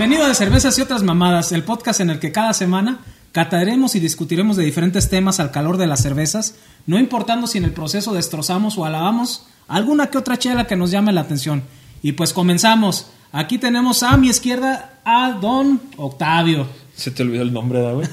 [0.00, 3.00] Bienvenido a Cervezas y otras mamadas, el podcast en el que cada semana
[3.32, 6.54] cataremos y discutiremos de diferentes temas al calor de las cervezas,
[6.86, 10.90] no importando si en el proceso destrozamos o alabamos alguna que otra chela que nos
[10.90, 11.64] llame la atención.
[12.00, 13.10] Y pues comenzamos.
[13.30, 16.66] Aquí tenemos a mi izquierda a Don Octavio.
[16.96, 18.08] Se te olvidó el nombre, güey.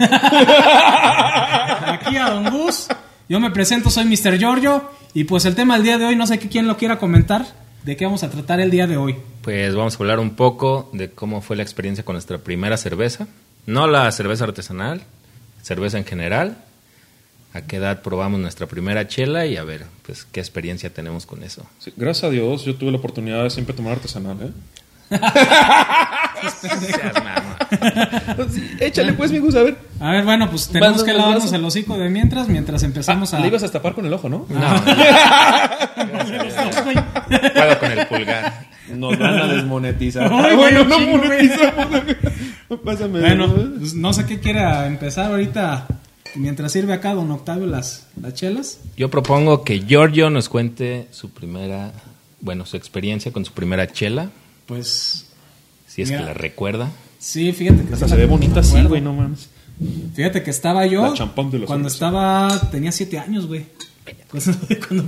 [1.88, 2.88] Aquí a Don Gus.
[3.30, 4.38] Yo me presento, soy Mr.
[4.38, 4.92] Giorgio.
[5.14, 7.46] Y pues el tema del día de hoy, no sé quién lo quiera comentar.
[7.88, 9.16] ¿De qué vamos a tratar el día de hoy?
[9.44, 13.30] Pues vamos a hablar un poco de cómo fue la experiencia con nuestra primera cerveza.
[13.66, 15.04] No la cerveza artesanal,
[15.62, 16.58] cerveza en general.
[17.54, 21.44] A qué edad probamos nuestra primera chela y a ver, pues qué experiencia tenemos con
[21.44, 21.66] eso.
[21.80, 24.52] Sí, gracias a Dios, yo tuve la oportunidad de siempre tomar artesanal, ¿eh?
[28.52, 29.78] Sí, échale pues, mi Gus, a ver.
[30.00, 31.54] A ver, bueno, pues tenemos Vas, que vas, lavarnos vas.
[31.54, 33.40] el hocico de mientras, mientras empezamos Ah, a...
[33.42, 34.46] Le ibas a tapar con el ojo, ¿no?
[34.50, 34.84] No.
[37.54, 38.68] Puedo con el pulgar.
[38.94, 40.32] Nos van a desmonetizar.
[40.32, 41.88] Ay, Ah, bueno, no monetizamos.
[42.86, 43.20] Pásame.
[43.20, 43.54] Bueno, ¿no?
[43.80, 45.88] pues, no sé qué quiera empezar ahorita,
[46.36, 48.80] mientras sirve acá Don Octavio las, las chelas.
[48.96, 51.92] Yo propongo que Giorgio nos cuente su primera,
[52.40, 54.30] bueno, su experiencia con su primera chela,
[54.68, 55.26] Pues
[55.88, 56.22] si es Mira.
[56.22, 56.92] que la recuerda.
[57.20, 57.94] sí, fíjate que...
[57.94, 59.50] Hasta se ve bonita así, güey, no mames.
[60.16, 61.94] Fíjate que estaba yo de los cuando hombres.
[61.94, 63.66] estaba tenía siete años, güey.
[64.30, 64.52] Cuando-
[64.88, 65.06] cuando-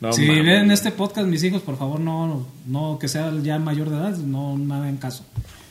[0.00, 0.44] No si mames.
[0.44, 4.16] ven este podcast mis hijos, por favor no no que sea ya mayor de edad,
[4.18, 5.24] no me hagan caso.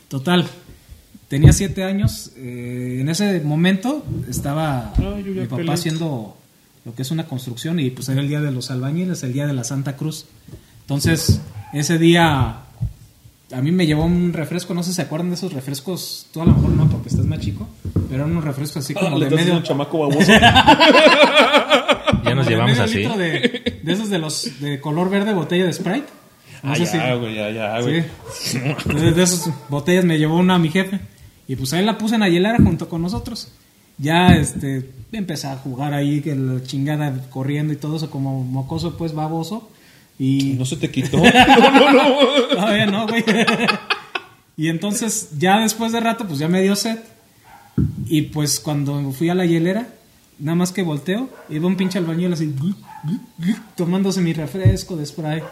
[0.08, 0.48] Total,
[1.28, 2.32] tenía siete años.
[2.38, 5.74] eh, en ese momento estaba Ay, mi papá peleé.
[5.74, 6.38] haciendo
[6.86, 9.46] lo que es una construcción y pues era el día de los albañiles, el día
[9.48, 10.26] de la Santa Cruz.
[10.82, 11.42] Entonces
[11.74, 12.62] ese día
[13.52, 16.42] a mí me llevó un refresco, no sé si se acuerdan de esos refrescos, tú
[16.42, 17.67] a lo mejor no porque estás más chico,
[18.09, 20.31] pero eran unos refrescos así como Ah, de medio, un chamaco baboso.
[22.23, 22.98] Ya nos llevamos así.
[22.99, 26.04] litro de, de esos de los de color verde botella de Sprite.
[26.64, 28.04] No Ah, sé ya, si- güey, ya, ya, güey.
[28.33, 28.58] Sí.
[28.64, 30.99] Entonces, de esas botellas me llevó una mi jefe.
[31.48, 33.49] Y pues ahí la puse en la hielera junto con nosotros.
[33.98, 38.98] Ya este empecé a jugar ahí, que la chingada corriendo y todo eso como mocoso,
[38.98, 39.70] pues baboso.
[40.20, 41.17] Y No se te quitó.
[41.22, 42.48] No, no, no.
[42.50, 43.23] todavía no, güey.
[44.55, 47.00] y entonces ya después de rato, pues ya me dio sed.
[48.08, 49.88] Y pues cuando fui a la hielera,
[50.39, 52.54] nada más que volteo, iba un pinche albañil así,
[53.76, 55.44] tomándose mi refresco de spray.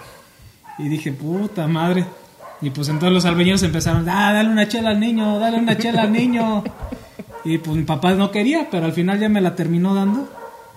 [0.80, 2.06] Y dije, puta madre.
[2.62, 6.04] Y pues entonces los albañiles empezaron, ah, dale una chela al niño, dale una chela
[6.04, 6.64] al niño.
[7.44, 10.28] Y pues mi papá no quería, pero al final ya me la terminó dando.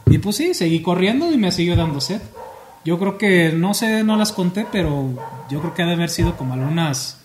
[0.06, 2.20] Y pues sí, seguí corriendo y me siguió dando sed.
[2.84, 5.10] Yo creo que, no sé, no las conté, pero
[5.50, 7.20] yo creo que ha de haber sido como algunas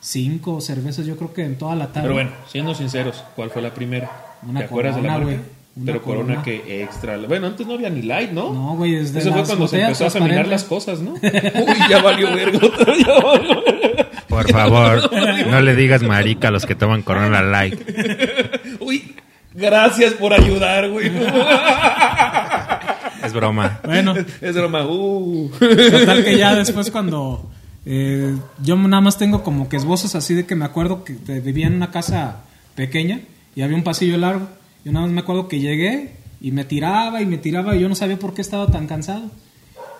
[0.00, 2.02] cinco cervezas, yo creo que en toda la tarde.
[2.02, 4.10] Pero bueno, siendo sinceros, ¿cuál fue la primera?
[4.42, 5.40] Una ¿Te acuerdas de la Corona, marca?
[5.42, 5.56] güey.
[5.76, 6.42] Una Pero corona, Corona.
[6.42, 7.18] que extra.
[7.18, 8.50] Bueno, antes no había ni light, ¿no?
[8.50, 11.10] No, güey, es de Eso fue cuando se empezó a caminar las cosas, ¿no?
[11.20, 11.20] Uy,
[11.90, 12.58] ya valió verga.
[12.60, 14.06] ya valió verga.
[14.26, 15.10] Por favor,
[15.50, 17.78] no le digas marica a los que toman Corona Light.
[18.80, 19.16] Uy,
[19.52, 21.10] gracias por ayudar, güey.
[23.36, 23.80] Es broma.
[23.84, 24.86] Bueno, Es broma.
[24.86, 25.50] Uh.
[25.58, 27.50] Total que ya después cuando
[27.84, 31.66] eh, yo nada más tengo como que esbozos así de que me acuerdo que vivía
[31.66, 33.20] en una casa pequeña
[33.54, 34.48] y había un pasillo largo.
[34.86, 37.90] Yo nada más me acuerdo que llegué y me tiraba y me tiraba y yo
[37.90, 39.30] no sabía por qué estaba tan cansado.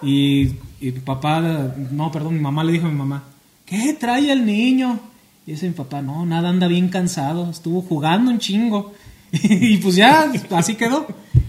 [0.00, 1.42] Y, y mi papá,
[1.90, 3.24] no, perdón, mi mamá le dijo a mi mamá,
[3.66, 4.98] ¿qué trae el niño?
[5.46, 8.94] Y dice mi papá, no, nada, anda bien cansado, estuvo jugando un chingo.
[9.32, 11.06] y pues ya, así quedó.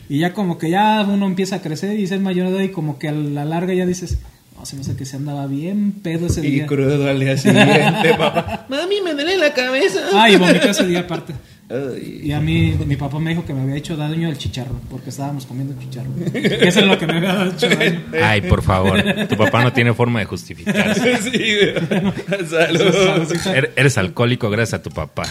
[0.09, 2.69] Y ya como que ya uno empieza a crecer y ser mayor de edad y
[2.69, 4.19] como que a la larga ya dices,
[4.57, 6.65] no, se me hace que se andaba bien pedo ese Y día.
[6.65, 8.65] crudo al día siguiente, papá.
[8.69, 9.99] Mami, me duele la cabeza.
[10.13, 11.33] Ah, y vomité ese día aparte.
[11.69, 12.21] Ay.
[12.23, 15.09] Y a mí, mi papá me dijo que me había hecho daño el chicharro, porque
[15.09, 16.09] estábamos comiendo chicharro.
[16.33, 18.03] Eso es lo que me había hecho daño.
[18.23, 19.03] Ay, por favor.
[19.27, 21.17] Tu papá no tiene forma de justificarse.
[21.21, 22.45] Sí.
[22.49, 23.33] Salud.
[23.53, 25.23] Er- Eres alcohólico gracias a tu papá.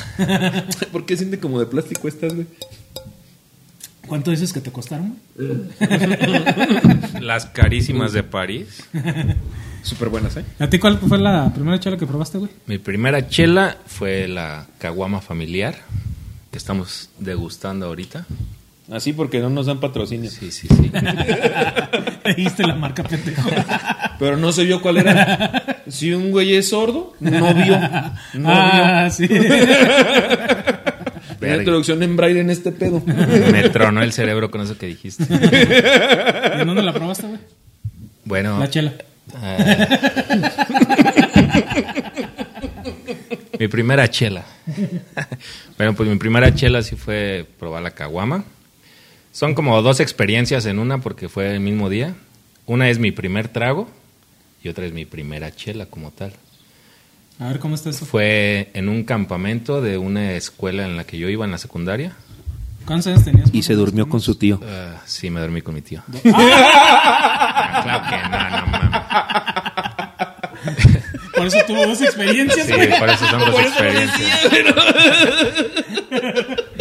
[0.92, 2.46] ¿Por qué siente como de plástico estas, güey?
[4.06, 5.16] ¿Cuánto dices que te costaron?
[7.20, 8.82] Las carísimas de París.
[9.82, 10.44] Súper buenas, ¿eh?
[10.58, 12.50] ¿A ti cuál fue la primera chela que probaste, güey?
[12.66, 15.76] Mi primera chela fue la caguama familiar
[16.50, 18.26] que estamos degustando ahorita.
[18.90, 20.30] Así porque no nos dan patrocinio.
[20.30, 20.92] Sí, sí, sí.
[22.36, 23.48] Dijiste la marca pendejo.
[24.18, 25.62] Pero no sé yo cuál era.
[25.88, 27.78] Si un güey es sordo, no vio.
[28.34, 29.28] No ah, sí.
[31.46, 33.02] Una introducción en braille en este pedo.
[33.06, 35.24] Me tronó el cerebro con eso que dijiste.
[35.30, 37.40] ¿Y en dónde la probaste, güey?
[38.24, 38.92] Bueno, La chela.
[39.34, 39.56] ah,
[43.58, 44.44] mi primera chela.
[45.76, 48.44] bueno, pues mi primera chela sí fue probar la caguama.
[49.32, 52.14] Son como dos experiencias en una porque fue el mismo día.
[52.66, 53.88] Una es mi primer trago
[54.62, 56.32] y otra es mi primera chela como tal.
[57.38, 58.06] A ver, ¿cómo está eso?
[58.06, 62.12] Fue en un campamento de una escuela en la que yo iba en la secundaria.
[62.86, 63.50] ¿Cuántos años tenías?
[63.52, 64.60] Y se durmió con su tío.
[64.64, 66.02] Ah, sí, me dormí con mi tío.
[67.58, 69.00] Ah, claro que no, no mames.
[71.34, 74.40] Por eso tuvo dos experiencias, Sí, por eso son dos experiencias.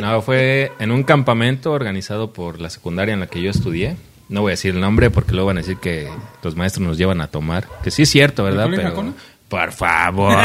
[0.01, 3.95] No, fue en un campamento organizado por la secundaria en la que yo estudié.
[4.27, 6.09] No voy a decir el nombre porque luego van a decir que
[6.43, 7.67] los maestros nos llevan a tomar.
[7.83, 8.65] Que sí es cierto, ¿verdad?
[8.65, 9.13] ¿El Colegio Pero, Jacona?
[9.49, 10.35] Por favor.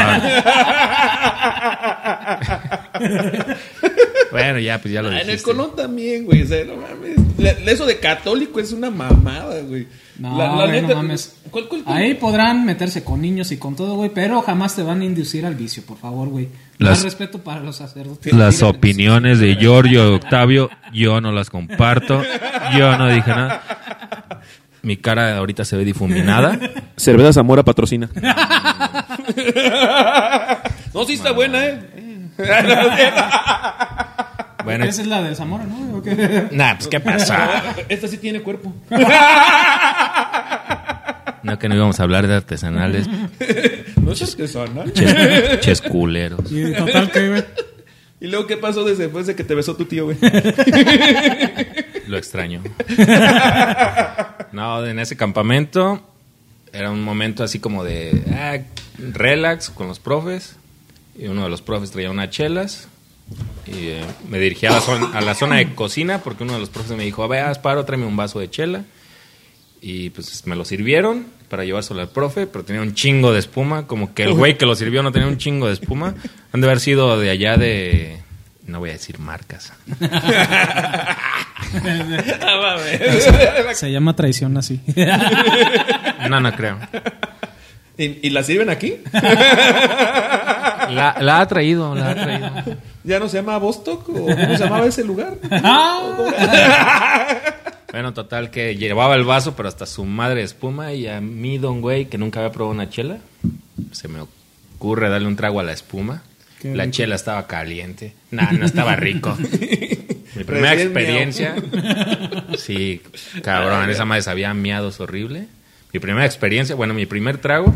[4.31, 5.51] bueno, ya, pues ya lo Ah, en el dijiste.
[5.51, 6.43] Colón también, güey.
[6.43, 7.17] O sea, no mames.
[7.37, 9.87] La- eso de católico es una mamada, güey.
[10.19, 11.35] No, La- la güey, no mames.
[11.49, 11.97] ¿Cuál- cuál- cuál?
[11.97, 15.45] Ahí podrán meterse con niños y con todo, güey, pero jamás te van a inducir
[15.45, 16.49] al vicio, por favor, güey.
[16.77, 18.33] Las- Más respeto para los sacerdotes.
[18.33, 22.23] Las opiniones de Giorgio Octavio, yo no las comparto.
[22.77, 23.63] Yo no dije nada.
[24.83, 26.59] Mi cara ahorita se ve difuminada.
[26.97, 28.09] Cerveza Zamora patrocina.
[30.93, 31.79] No, sí está buena, ¿eh?
[34.65, 35.97] Bueno, Esa es la de Zamora, ¿no?
[35.97, 36.47] ¿O qué?
[36.51, 37.63] nah, pues qué pasa.
[37.89, 38.71] Esta sí tiene cuerpo.
[41.43, 43.07] No que no íbamos a hablar de artesanales,
[43.99, 44.93] No es artesanal.
[44.93, 46.51] ches, ches culeros.
[46.51, 47.43] Y total que, güey.
[48.19, 50.17] ¿Y luego qué pasó después de que te besó tu tío, güey?
[52.11, 52.61] Lo extraño.
[54.51, 56.05] No, en ese campamento
[56.73, 58.57] era un momento así como de ah,
[59.13, 60.57] relax con los profes.
[61.17, 62.89] Y uno de los profes traía unas chelas.
[63.65, 66.59] Y eh, me dirigí a la, zona, a la zona de cocina porque uno de
[66.59, 68.83] los profes me dijo, a ver, Asparo, tráeme un vaso de chela.
[69.81, 73.87] Y pues me lo sirvieron para llevárselo al profe, pero tenía un chingo de espuma.
[73.87, 76.13] Como que el güey que lo sirvió no tenía un chingo de espuma.
[76.51, 78.19] Han de haber sido de allá de...
[78.67, 79.71] No voy a decir marcas.
[83.73, 84.79] Se llama traición así.
[86.29, 86.77] No, no creo.
[87.97, 88.97] ¿Y, y la sirven aquí?
[89.11, 92.49] La, la ha traído, la ha traído.
[93.03, 94.07] ¿Ya no se llama Bostock?
[94.09, 95.33] ¿O cómo se llamaba ese lugar?
[97.91, 100.93] Bueno, total, que llevaba el vaso, pero hasta su madre de espuma.
[100.93, 103.17] Y a mí, don güey, que nunca había probado una chela,
[103.91, 106.23] se me ocurre darle un trago a la espuma.
[106.61, 106.93] Qué la rico.
[106.95, 108.13] chela estaba caliente.
[108.31, 109.37] No, no estaba rico.
[110.41, 111.55] Mi primera experiencia.
[112.57, 113.01] Sí,
[113.43, 115.47] cabrón, esa madre sabía a miados horrible.
[115.93, 117.73] Mi primera experiencia, bueno, mi primer trago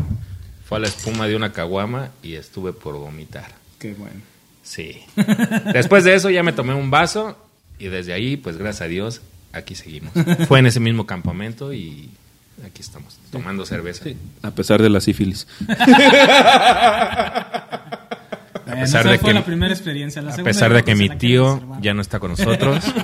[0.66, 3.46] fue a la espuma de una caguama y estuve por vomitar.
[3.78, 4.20] Qué bueno.
[4.62, 4.98] Sí.
[5.72, 7.38] Después de eso ya me tomé un vaso
[7.78, 9.22] y desde ahí, pues gracias a Dios,
[9.52, 10.12] aquí seguimos.
[10.46, 12.10] Fue en ese mismo campamento y
[12.64, 14.04] aquí estamos, tomando cerveza.
[14.42, 15.46] A pesar de la sífilis.
[18.76, 20.22] A pesar de fue que- la primera experiencia.
[20.22, 22.84] La A pesar de que mi tío ya no está con nosotros.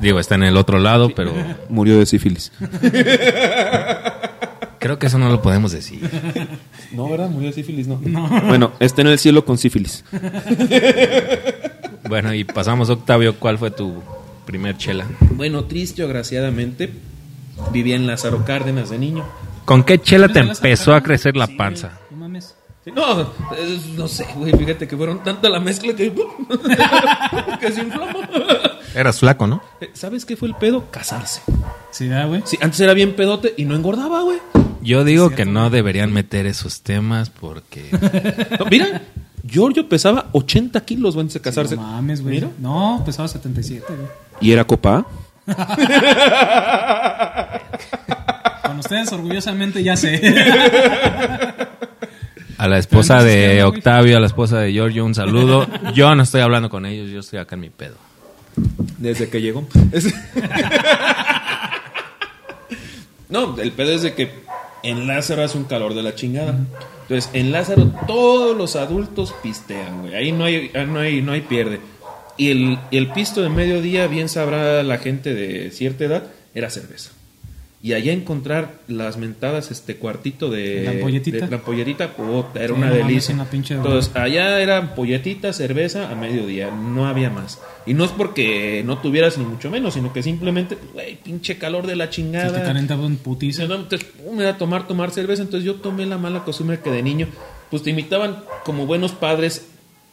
[0.00, 1.32] Digo, está en el otro lado, pero
[1.68, 2.50] Murió de sífilis.
[4.78, 6.00] creo que eso no lo podemos decir.
[6.92, 7.28] No, ¿verdad?
[7.30, 7.96] Murió de sífilis, no.
[7.96, 10.04] Bueno, está en el cielo con sífilis.
[12.08, 14.02] Bueno, y pasamos, Octavio, ¿cuál fue tu
[14.44, 15.06] primer chela?
[15.30, 16.90] Bueno, triste o agraciadamente,
[17.72, 19.24] vivía en Lázaro Cárdenas de niño.
[19.64, 21.92] ¿Con qué chela te ¿No la empezó a crecer la Sí, panza?
[22.86, 23.14] No.
[23.14, 26.12] No, es- no sé, güey, fíjate que fueron tanta la mezcla que,
[27.60, 28.18] que se inflamó.
[28.94, 29.62] Eras flaco, ¿no?
[29.80, 30.90] Eh, ¿Sabes qué fue el pedo?
[30.90, 31.40] Casarse.
[31.92, 32.42] Sí, ¿verdad, güey?
[32.44, 34.38] Sí, antes era bien pedote y no engordaba, güey.
[34.82, 37.88] Yo digo que no deberían meter esos temas porque...
[38.58, 39.02] No, mira,
[39.46, 41.76] Giorgio pesaba 80 kilos antes de casarse.
[41.76, 42.34] No mames, güey.
[42.36, 42.48] Mira.
[42.58, 44.08] No, pesaba 77, güey.
[44.40, 45.06] ¿Y era copa?
[48.64, 50.20] Con ustedes orgullosamente ya sé.
[52.62, 53.64] A la esposa de.
[53.64, 55.66] Octavio, a la esposa de Giorgio, un saludo.
[55.94, 57.96] Yo no estoy hablando con ellos, yo estoy acá en mi pedo.
[58.98, 59.66] Desde que llegó.
[63.28, 64.30] No, el pedo es de que
[64.84, 66.54] en Lázaro hace un calor de la chingada.
[67.02, 70.14] Entonces, en Lázaro todos los adultos pistean, güey.
[70.14, 71.80] Ahí no hay, ah, no hay, no hay pierde.
[72.36, 76.70] Y el, y el pisto de mediodía, bien sabrá la gente de cierta edad, era
[76.70, 77.10] cerveza.
[77.84, 80.82] Y allá encontrar las mentadas, este cuartito de...
[80.84, 81.38] ¿La ampolletita?
[81.46, 82.10] de- la ampolletita,
[82.54, 83.34] era Sí, una no delicia.
[83.34, 87.58] una pinche- Entonces, allá era ampolletita, cerveza a mediodía, no había más.
[87.84, 91.88] Y no es porque no tuvieras ni mucho menos, sino que simplemente, güey, pinche calor
[91.88, 92.62] de la Se te chingada.
[92.62, 93.64] calentaba un putiza.
[93.64, 95.42] Entonces, me da a tomar, tomar cerveza.
[95.42, 97.26] Entonces yo tomé la mala costumbre que de niño,
[97.68, 99.66] pues te invitaban como buenos padres,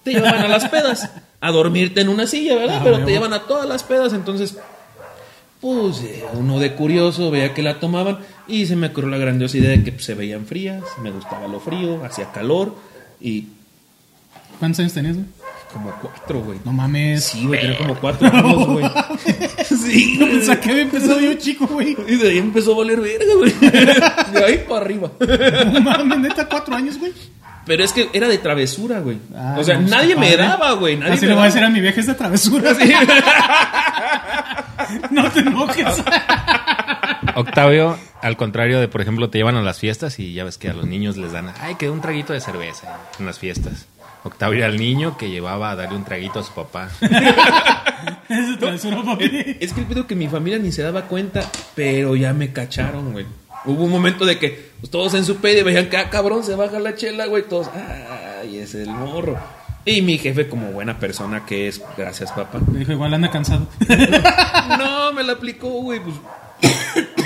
[0.03, 2.77] te llevaban a las pedas, a dormirte en una silla, ¿verdad?
[2.79, 4.13] Ah, Pero te llevan a todas las pedas.
[4.13, 4.57] Entonces,
[5.61, 9.71] pues uno de curioso veía que la tomaban y se me ocurrió la grandiosa idea
[9.71, 12.75] de que pues, se veían frías, me gustaba lo frío, hacía calor
[13.19, 13.47] y
[14.59, 15.27] ¿Cuántos años tenías, güey?
[15.71, 16.59] Como cuatro, güey.
[16.65, 17.23] No mames.
[17.23, 18.85] Sí, güey, tenía como cuatro años, güey.
[19.63, 20.31] Sí, güey.
[20.31, 21.95] pensaba que había empezado yo chico, güey.
[22.07, 23.53] Y de ahí empezó a valer verga, güey.
[24.33, 25.11] De ahí para arriba.
[25.71, 27.13] No mames, neta, cuatro años, güey.
[27.69, 29.19] Pero es que era de travesura, güey.
[29.35, 30.97] Ah, o sea, no, nadie me daba, güey.
[30.97, 32.73] Nadie Así me le voy a decir a mi vieja esta travesura.
[35.11, 36.03] no te enojes.
[37.35, 40.71] Octavio, al contrario de, por ejemplo, te llevan a las fiestas y ya ves que
[40.71, 43.85] a los niños les dan, ay, que un traguito de cerveza en las fiestas.
[44.23, 46.89] Octavio era el niño que llevaba a darle un traguito a su papá.
[47.01, 49.57] Esa travesura, papi.
[49.59, 51.43] Es que el pedo que mi familia ni se daba cuenta,
[51.75, 53.27] pero ya me cacharon, güey.
[53.69, 56.55] Hubo un momento de que pues, todos en su pedo veían que, ah, cabrón, se
[56.55, 57.43] baja la chela, güey.
[57.43, 59.37] Todos, ay, es el morro.
[59.85, 62.59] Y mi jefe, como buena persona que es, gracias, papá.
[62.71, 63.67] Me dijo, igual anda cansado.
[64.77, 65.99] No, me la aplicó, güey.
[65.99, 66.15] Pues,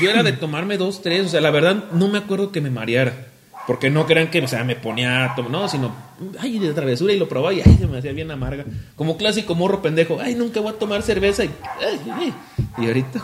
[0.02, 1.26] yo era de tomarme dos, tres.
[1.26, 3.33] O sea, la verdad, no me acuerdo que me mareara.
[3.66, 5.52] Porque no crean que, o sea, me ponía a tomar.
[5.52, 5.96] No, sino,
[6.40, 8.66] ay, de travesura y lo probaba y ay, se me hacía bien amarga.
[8.98, 10.20] Como clásico morro pendejo.
[10.22, 11.46] Ay, nunca voy a tomar cerveza.
[11.46, 11.50] Y,
[11.82, 12.34] ay, ay.
[12.78, 13.22] y ahorita.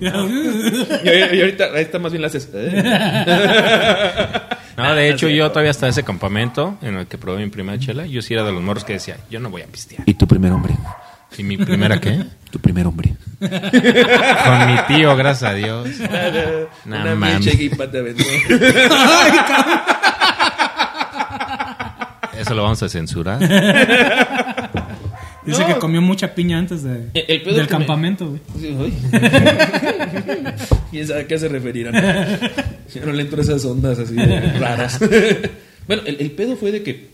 [0.00, 2.48] y, y ahorita, ahorita más bien la haces.
[2.54, 2.82] "Eh".
[4.76, 8.06] No, de hecho, yo todavía hasta ese campamento en el que probé mi primera chela,
[8.06, 10.02] yo sí era de los morros que decía, yo no voy a pistear.
[10.06, 10.74] ¿Y tu primer hombre?
[11.38, 12.24] ¿Y mi primera qué?
[12.50, 13.14] Tu primer hombre.
[13.38, 15.88] Con mi tío, gracias a Dios.
[16.84, 18.24] Una milkshake y pata aventó.
[22.38, 23.38] Eso lo vamos a censurar.
[25.44, 25.66] Dice No.
[25.66, 28.40] que comió mucha piña antes de, El- el pedo del campamento, güey.
[30.90, 31.94] ¿Quién sabe a qué se referirán?
[32.94, 34.98] Yo no le entro a esas ondas así de raras.
[35.86, 37.09] bueno, el, el pedo fue de que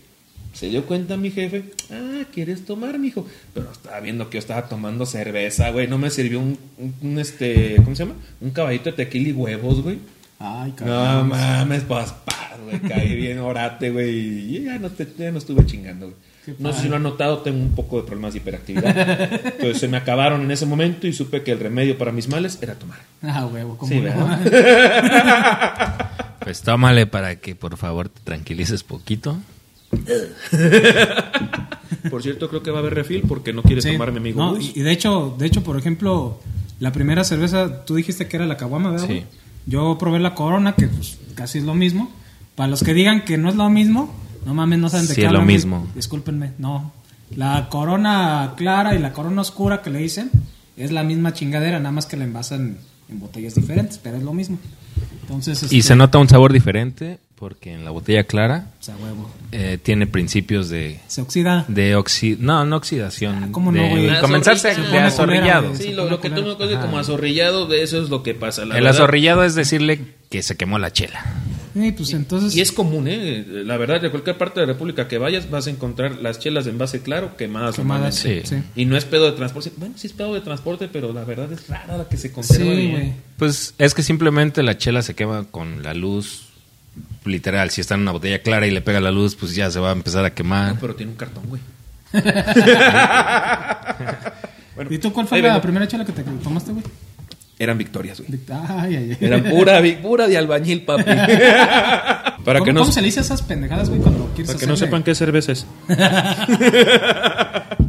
[0.53, 3.25] se dio cuenta mi jefe, ah, ¿quieres tomar, mijo?
[3.53, 5.87] Pero estaba viendo que yo estaba tomando cerveza, güey.
[5.87, 8.15] No me sirvió un, un- un, este, ¿cómo se llama?
[8.41, 9.99] Un caballito de tequila y huevos, güey.
[10.39, 11.29] Ay, No cabrón.
[11.29, 12.79] mames, pues, paz, güey.
[12.81, 14.55] Caí bien orate, güey.
[14.57, 16.17] Y ya no, te, ya no estuve chingando, güey.
[16.59, 19.45] No sé si lo han notado, tengo un poco de problemas de hiperactividad.
[19.45, 22.57] Entonces se me acabaron en ese momento y supe que el remedio para mis males
[22.61, 22.99] era tomar.
[23.21, 24.03] Ah, huevo, como Sí, no?
[24.03, 26.11] ¿verdad?
[26.39, 29.37] Pues tómale para que por favor te tranquilices poquito.
[32.09, 33.91] Por cierto, creo que va a haber refil porque no quiere Sí.
[33.91, 34.71] tomar mi amigo No, Gus.
[34.75, 36.39] y de hecho, de hecho, por ejemplo,
[36.79, 39.07] la primera cerveza, tú dijiste que era la caguama, ¿verdad?
[39.07, 39.23] Sí.
[39.65, 42.11] Yo probé la corona, que pues casi es lo mismo.
[42.55, 44.13] Para los que digan que no es lo mismo,
[44.45, 45.87] no mames, no saben de Sí, qué es lo mismo.
[45.95, 46.93] Discúlpenme, no.
[47.35, 50.31] La corona clara y la corona oscura que le dicen
[50.77, 52.77] es la misma chingadera, nada más que la envasan
[53.09, 54.57] en botellas diferentes, pero es lo mismo.
[55.21, 58.95] Entonces, Y este, se nota un sabor diferente porque en la botella clara o sea,
[58.95, 59.29] huevo.
[59.51, 61.65] eh, tiene principios de, Se oxida.
[61.67, 63.43] de oxi no, no oxidación.
[63.43, 65.75] Ah, ¿cómo no, de comenzarse Se de azorrillado.
[65.75, 68.65] Sí, lo, lo que tú me conoces como azorrillado, de eso es lo que pasa.
[68.65, 68.99] la El verdad.
[69.01, 70.01] azorrillado es decirle
[70.31, 71.23] que se quemó la chela.
[71.73, 72.55] Sí, pues entonces.
[72.55, 73.45] Y es común, ¿eh?
[73.47, 76.65] La verdad, de cualquier parte de la República que vayas, vas a encontrar las chelas
[76.65, 77.75] de envase claro quemadas.
[77.75, 78.41] Quemadas, sí.
[78.43, 78.57] sí.
[78.75, 79.71] Y no es pedo de transporte.
[79.77, 82.63] Bueno, sí es pedo de transporte, pero la verdad es rara la que se conserva
[82.71, 82.91] Sí, bien.
[82.91, 83.13] güey.
[83.37, 86.43] Pues es que simplemente la chela se quema con la luz
[87.25, 87.69] literal.
[87.71, 89.89] Si está en una botella clara y le pega la luz, pues ya se va
[89.89, 90.73] a empezar a quemar.
[90.75, 91.61] No, pero tiene un cartón, güey.
[94.75, 95.61] Bueno, ¿Y tú cuál fue la vengo.
[95.61, 96.83] primera chela que te tomaste, güey?
[97.59, 98.39] Eran victorias, güey.
[98.69, 99.17] Ay, ay, ay.
[99.19, 101.03] Eran pura, pura de albañil, papi.
[102.47, 104.59] Para ¿Cómo, que no, cómo se le dice a esas pendejadas, güey, cuando quieres para
[104.59, 105.65] que no sepan qué cerveza es.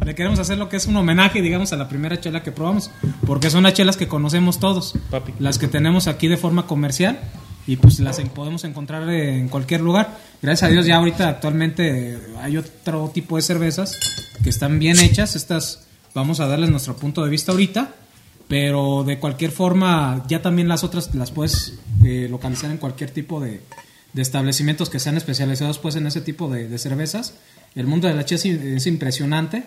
[0.05, 2.91] Le queremos hacer lo que es un homenaje, digamos, a la primera chela que probamos.
[3.25, 4.95] Porque son las chelas que conocemos todos.
[5.11, 5.33] Papi.
[5.39, 7.19] Las que tenemos aquí de forma comercial.
[7.67, 10.17] Y pues las en- podemos encontrar en cualquier lugar.
[10.41, 13.95] Gracias a Dios ya ahorita actualmente hay otro tipo de cervezas
[14.43, 15.35] que están bien hechas.
[15.35, 15.85] Estas
[16.15, 17.89] vamos a darles nuestro punto de vista ahorita.
[18.49, 23.39] Pero de cualquier forma, ya también las otras las puedes eh, localizar en cualquier tipo
[23.39, 23.61] de,
[24.13, 27.35] de establecimientos que sean especializados pues en ese tipo de, de cervezas.
[27.75, 29.63] El mundo de la chela es, es impresionante,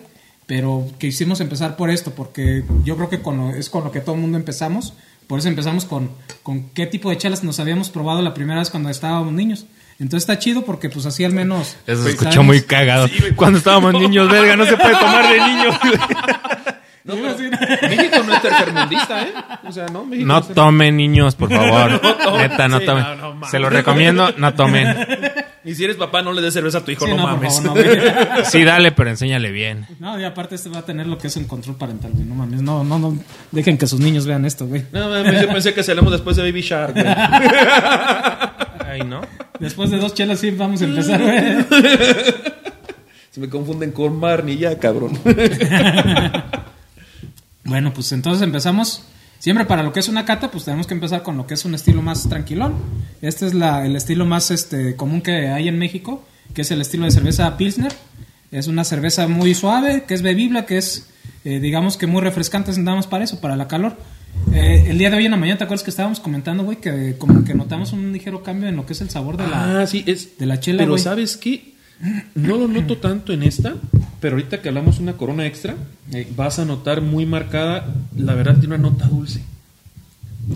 [0.47, 4.01] pero quisimos empezar por esto, porque yo creo que con lo- es con lo que
[4.01, 4.93] todo el mundo empezamos.
[5.27, 6.11] Por eso empezamos con,
[6.43, 9.65] con qué tipo de chelas nos habíamos probado la primera vez cuando estábamos niños.
[9.99, 11.77] Entonces está chido porque pues así al menos...
[11.87, 12.13] Eso se ¿sabes?
[12.15, 13.07] escuchó muy cagado.
[13.37, 15.75] Cuando estábamos niños, verga, no se puede tomar de niños.
[17.05, 17.35] No, pero
[17.89, 19.33] México no es tercermundista, ¿eh?
[19.67, 21.99] O sea, no, México No es tomen niños, por favor.
[21.99, 22.49] tomen.
[22.49, 23.03] Neta, no Sí, tomen.
[23.03, 23.49] no, no mames.
[23.49, 24.95] Se lo recomiendo, no tomen.
[25.65, 27.31] Y si eres papá, no le des cerveza a tu hijo, Sí, no, no, por
[27.33, 27.61] mames.
[27.61, 27.83] favor, no,
[28.35, 28.45] güey.
[28.45, 29.85] Sí, dale, pero enséñale bien.
[29.99, 32.25] No, y aparte este va a tener lo que es un control parental, güey.
[32.25, 33.17] No mames, no, no, no.
[33.51, 34.85] Dejen que sus niños vean esto, güey.
[34.93, 37.05] No mames, yo pensé que salimos después de Baby Shark, güey.
[38.87, 39.21] Ay, ¿no?
[39.59, 41.65] Después de dos chelas sí vamos a empezar, güey.
[43.31, 45.19] Se me confunden con Marnie ya, cabrón.
[47.65, 49.03] Bueno, pues entonces empezamos.
[49.39, 51.65] Siempre para lo que es una cata, pues tenemos que empezar con lo que es
[51.65, 52.75] un estilo más tranquilón.
[53.21, 56.79] Este es la, el estilo más este, común que hay en México, que es el
[56.79, 57.93] estilo de cerveza Pilsner.
[58.51, 61.09] Es una cerveza muy suave, que es bebible, que es,
[61.43, 63.97] eh, digamos que muy refrescante, nada más para eso, para la calor.
[64.53, 67.15] Eh, el día de hoy en la mañana, ¿te acuerdas que estábamos comentando, güey, que
[67.17, 69.81] como que notamos un ligero cambio en lo que es el sabor de la...
[69.81, 70.37] Ah, sí, es.
[70.37, 70.97] de la chela, Pero.
[70.97, 71.72] ¿sabes qué?
[72.35, 73.75] No lo noto tanto en esta,
[74.19, 75.75] pero ahorita que hablamos una corona extra,
[76.11, 76.27] Ey.
[76.35, 77.85] vas a notar muy marcada,
[78.17, 79.41] la verdad tiene una nota dulce.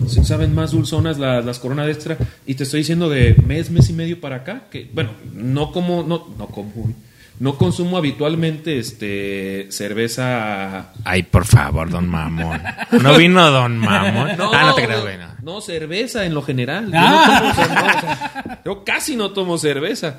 [0.06, 2.18] Se Saben más dulzonas las, las coronas extra.
[2.46, 6.02] Y te estoy diciendo de mes, mes y medio para acá, que, bueno, no como,
[6.02, 6.92] no, no como,
[7.40, 10.92] no consumo habitualmente este cerveza.
[11.04, 12.60] Ay, por favor, don Mamón.
[13.00, 14.30] No vino don Mamón.
[14.38, 15.16] ah, no te creas, güey.
[15.16, 15.28] no.
[15.42, 16.86] No, cerveza en lo general.
[16.92, 17.40] Yo, Ah.
[17.42, 20.18] no tomo no, o sea, yo casi no tomo cerveza.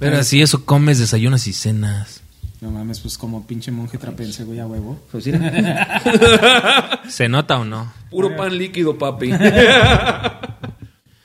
[0.00, 2.22] Pero así eso comes, desayunas y cenas.
[2.60, 5.00] No mames, pues como pinche monje trapense, güey, a huevo.
[5.12, 6.00] Pues mira,
[7.08, 7.92] ¿Se nota o no?
[8.10, 9.30] puro pan líquido, papi.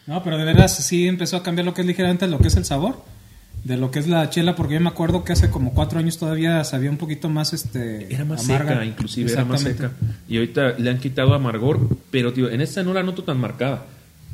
[0.08, 2.56] No, pero de veras sí empezó a cambiar lo que es ligeramente lo que es
[2.56, 3.04] el sabor
[3.64, 6.20] de lo que es la chela, porque yo me acuerdo que hace como cuatro años
[6.20, 8.74] todavía sabía un poquito más este Era más amarga.
[8.74, 9.92] seca, inclusive, era más seca.
[10.30, 11.80] Y ahorita le han quitado amargor,
[12.12, 13.86] pero tío, en esta no la noto tan marcada.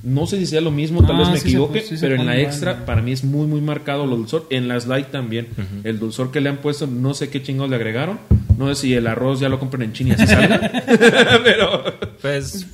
[0.04, 2.16] No sé si sea lo mismo, tal Ah, vez me sí se equivoque, sí pero
[2.16, 4.48] en la extra para mí es muy muy marcado lo dulzor.
[4.50, 5.48] En las light también.
[5.84, 8.20] El dulzor que le han puesto, no sé qué chingados le agregaron.
[8.58, 10.60] No sé si el arroz ya lo compran en China y así salga.
[11.44, 11.84] pero
[12.22, 12.66] Pues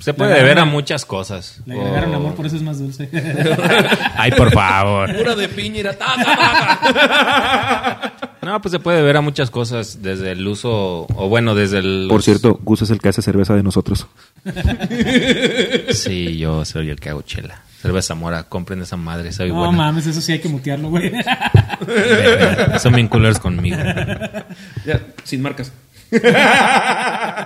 [0.00, 1.62] se puede deber a muchas cosas.
[1.66, 3.08] Le agregaron amor, por eso es más dulce.
[4.16, 5.16] Ay, por favor.
[5.16, 6.14] pura de piña ta.
[8.46, 12.06] No, pues se puede ver a muchas cosas desde el uso, o bueno, desde el...
[12.08, 14.06] Por cierto, Gus es el que hace cerveza de nosotros.
[15.90, 17.60] Sí, yo soy el que hago chela.
[17.82, 19.72] Cerveza Mora, compren esa madre, soy no buena.
[19.72, 21.10] mames, eso sí hay que mutearlo, güey.
[22.78, 23.76] Son bien conmigo.
[24.86, 25.72] Ya, sin marcas.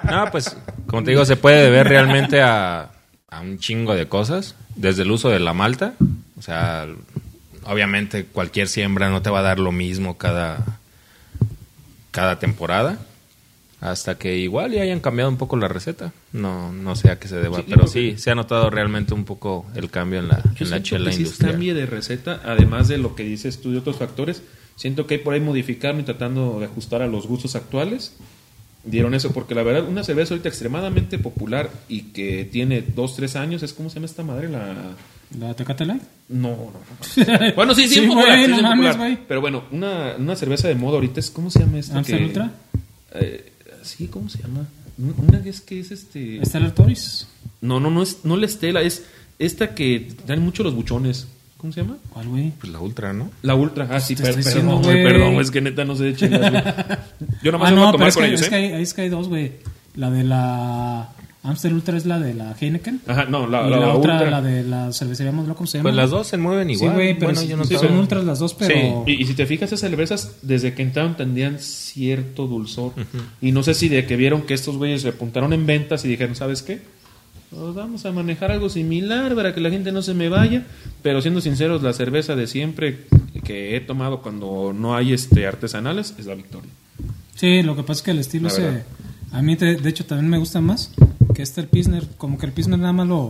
[0.04, 0.54] No, pues,
[0.86, 2.90] como te digo, se puede deber realmente a,
[3.30, 4.54] a un chingo de cosas.
[4.76, 5.94] Desde el uso de la malta.
[6.38, 6.86] O sea,
[7.64, 10.58] obviamente cualquier siembra no te va a dar lo mismo cada,
[12.10, 12.98] cada temporada.
[13.80, 16.12] Hasta que igual ya hayan cambiado un poco la receta.
[16.34, 17.56] No, no sé a qué se deba.
[17.58, 20.70] Sí, pero sí, se ha notado realmente un poco el cambio en la, Yo en
[20.70, 21.52] la chela que industrial.
[21.52, 24.42] cambie de receta, además de lo que dices tú de otros factores.
[24.76, 28.14] Siento que hay por ahí modificando y tratando de ajustar a los gustos actuales.
[28.82, 33.36] Dieron eso, porque la verdad, una cerveza ahorita extremadamente popular y que tiene dos, tres
[33.36, 34.74] años, es como se llama esta madre, la...
[35.38, 36.02] ¿La Tecate Light?
[36.28, 37.52] No, no, no.
[37.56, 38.96] Bueno, sí, sí, Sí, es popular, güey, sí, no es mames, popular.
[38.96, 39.18] güey.
[39.28, 41.98] Pero bueno, una, una cerveza de moda ahorita es, ¿cómo se llama esta?
[41.98, 42.50] ¿Amstel Ultra?
[43.14, 44.66] Eh, sí, ¿cómo se llama?
[44.98, 46.44] Una que es que es este...
[46.44, 47.28] Stellar Toris.
[47.60, 49.04] No, no, no es no la Estela, es
[49.38, 51.26] esta que dan mucho los buchones.
[51.60, 51.96] ¿Cómo se llama?
[52.12, 52.52] ¿Cuál, güey?
[52.58, 53.30] Pues la ultra, ¿no?
[53.42, 53.86] La Ultra.
[53.90, 56.62] Ah, sí, per- perdón, diciendo, güey, perdón, es que neta no sé de chelas, güey.
[57.42, 58.74] Yo nomás Ah, a no, pero tomar es con que, ellos, es, que ¿eh?
[58.76, 59.52] hay, es que hay dos, güey.
[59.96, 61.10] La de la
[61.42, 63.00] Amstel Ultra es la de la Heineken.
[63.06, 64.30] Ajá, no, la, y la, la, otra, Ultra.
[64.30, 65.88] la de la cervecería Modelo, ¿cómo se llama?
[65.90, 66.92] Pues las dos se mueven Sí, igual.
[66.94, 67.86] güey, pero bueno, sí, yo no son sé.
[67.88, 69.04] ultras las dos, pero...
[69.06, 72.92] Y, y si te fijas, esas cervezas desde que entraron tendrían cierto dulzor.
[73.42, 76.34] Y no sé si de que vieron que estos güeyes repuntaron en ventas y dijeron,
[76.36, 76.80] ¿sabes qué?
[77.50, 80.64] Pues vamos a manejar algo similar para que la gente no se me vaya.
[81.02, 83.06] Pero siendo sinceros, la cerveza de siempre
[83.44, 86.70] que he tomado cuando no hay este artesanales es la Victoria.
[87.34, 88.82] Sí, lo que pasa es que el estilo La verdad.
[89.32, 90.92] A mí, de, de hecho, también me gusta más
[91.34, 92.06] que este el Pilsner.
[92.18, 93.26] Como que el Pilsner nada más lo,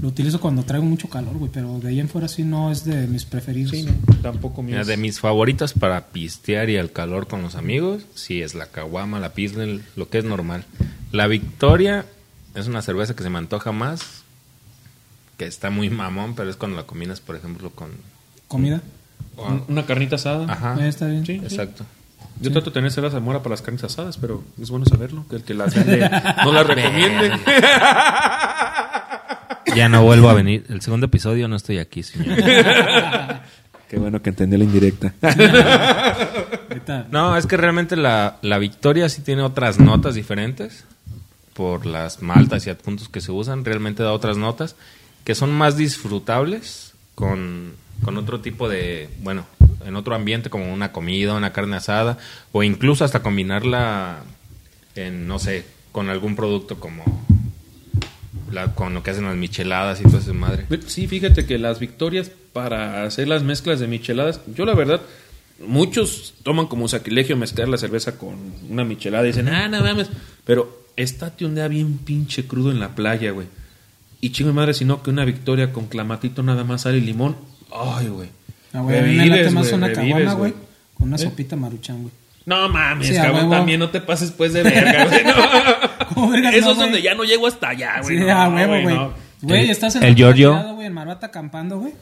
[0.00, 1.50] lo utilizo cuando traigo mucho calor, güey.
[1.52, 3.72] Pero de ahí en fuera sí no es de mis preferidos.
[3.72, 3.86] Sí,
[4.22, 4.86] tampoco Mira, mías.
[4.86, 9.18] de mis favoritas para pistear y al calor con los amigos, sí es la caguama,
[9.18, 10.64] la pilsner, lo que es normal.
[11.12, 12.04] La Victoria
[12.54, 14.22] es una cerveza que se me antoja más,
[15.38, 17.90] que está muy mamón, pero es cuando la combinas, por ejemplo, con...
[18.48, 18.80] Comida.
[19.36, 20.52] Un- Una carnita asada.
[20.52, 21.24] Ajá, Eh, está bien.
[21.24, 21.44] Sí, sí.
[21.44, 21.84] exacto.
[22.40, 25.36] Yo trato de tener cerveza mora para las carnes asadas, pero es bueno saberlo, que
[25.36, 26.08] el que las vende
[26.44, 27.32] no las recomiende.
[29.76, 30.64] Ya no vuelvo a venir.
[30.68, 32.36] El segundo episodio no estoy aquí, señor.
[33.88, 35.14] Qué bueno que entendió la indirecta.
[37.12, 40.84] No, es que realmente la, la Victoria sí tiene otras notas diferentes
[41.60, 43.66] por las maltas y adjuntos que se usan.
[43.66, 44.76] Realmente da otras notas
[45.24, 49.44] que son más disfrutables con, con otro tipo de, bueno,
[49.84, 52.16] en otro ambiente como una comida, una carne asada
[52.52, 54.22] o incluso hasta combinarla
[54.94, 57.04] en, no sé, con algún producto como
[58.74, 60.64] con lo que hacen las micheladas y todo ese madre.
[60.86, 65.02] Sí, fíjate que las victorias para hacer las mezclas de micheladas, yo la verdad,
[65.58, 68.38] muchos toman como sacrilegio mezclar la cerveza con
[68.70, 70.08] una michelada y dicen, ah, no mames,
[70.46, 73.46] pero estate un día bien pinche crudo en la playa, güey.
[74.20, 77.36] Y chingo madre, sino que una victoria con clamatito nada más sal y limón,
[77.74, 78.28] ay, güey.
[78.72, 80.54] Ah, güey, a mí me late Revives, más güey, una caguama, güey.
[80.94, 81.20] Con una ¿Eh?
[81.20, 82.12] sopita maruchan, güey.
[82.46, 83.50] No mames, Sí, cabrón, huevo.
[83.52, 85.24] también no te pases pues de verga, güey.
[85.24, 85.32] no.
[86.14, 86.88] ¿Cómo vergas Eso no, es güey?
[86.90, 88.18] donde ya no llego hasta allá, güey.
[88.18, 88.94] Sí, no, a huevo, güey.
[88.96, 89.12] no.
[89.42, 90.74] Güey, El- estás en el Giorgio.
[90.74, 91.92] güey, en Marvata acampando, güey.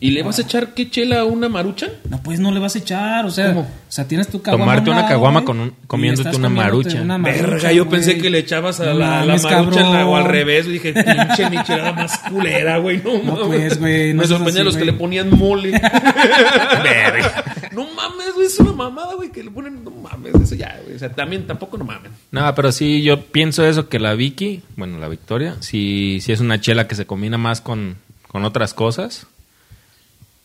[0.00, 1.90] ¿Y le vas a echar qué chela a una maruchan?
[2.10, 3.60] No, pues no le vas a echar, o sea, ¿Cómo?
[3.62, 4.64] o sea, tienes tu caguama.
[4.66, 7.02] Tomarte una caguama con un- comiéndote una maruchan.
[7.04, 9.82] una Verga, maruchan, yo pensé que le echabas a No la, la cabrón.
[9.82, 10.66] o al revés.
[10.66, 13.00] Y dije, pinche michelada más culera, güey.
[13.02, 13.46] No, No, mames.
[13.46, 15.72] pues, güey, no Me sorprendía los que le ponían mole.
[17.72, 19.82] no mames, güey, es una mamada, güey, que le ponen.
[19.84, 20.96] No mames, eso ya, güey.
[20.96, 22.12] O sea, también tampoco no mamen.
[22.30, 26.40] No, pero sí, yo pienso eso, que la Vicky, bueno, la Victoria, sí, sí es
[26.40, 27.96] una chela que se combina más con,
[28.28, 29.26] con otras cosas.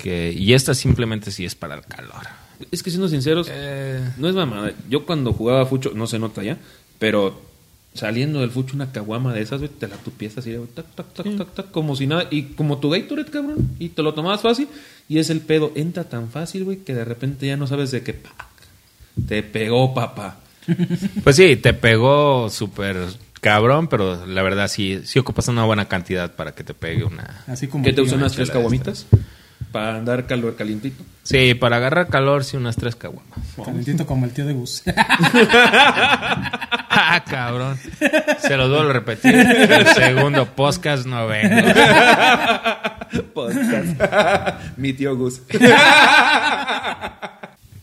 [0.03, 2.27] Que, y esta simplemente sí es para el calor.
[2.71, 4.01] Es que siendo sinceros, Eh.
[4.17, 4.73] no es mamada.
[4.89, 6.57] Yo cuando jugaba fucho, no se nota ya,
[6.99, 7.41] pero
[7.93, 11.13] saliendo del fucho una caguama de esas, güey, te la tupies así, güey, tac, tac,
[11.13, 12.27] tac, tac, tac, como si nada.
[12.31, 14.67] Y como tu Gatorade, cabrón, y te lo tomabas fácil.
[15.07, 18.03] Y es el pedo, entra tan fácil, güey, que de repente ya no sabes de
[18.03, 18.33] qué, pac,
[19.25, 20.37] te pegó, papá.
[21.23, 22.97] Pues sí, te pegó súper
[23.39, 27.43] cabrón, pero la verdad sí, sí ocupas una buena cantidad para que te pegue una...
[27.47, 27.83] Así como.
[27.85, 29.05] ¿Qué te usan unas tres caguamitas?
[29.73, 31.03] Para andar calor calientito.
[31.23, 33.39] Sí, para agarrar calor, sí, unas tres caguamas.
[33.65, 34.83] Calentito como el tío de Gus.
[36.85, 37.79] ah, cabrón.
[38.39, 39.33] Se lo vuelvo a repetir.
[39.33, 41.55] El segundo podcast no vengo.
[43.33, 43.99] Podcast.
[44.77, 45.41] Mi tío Gus.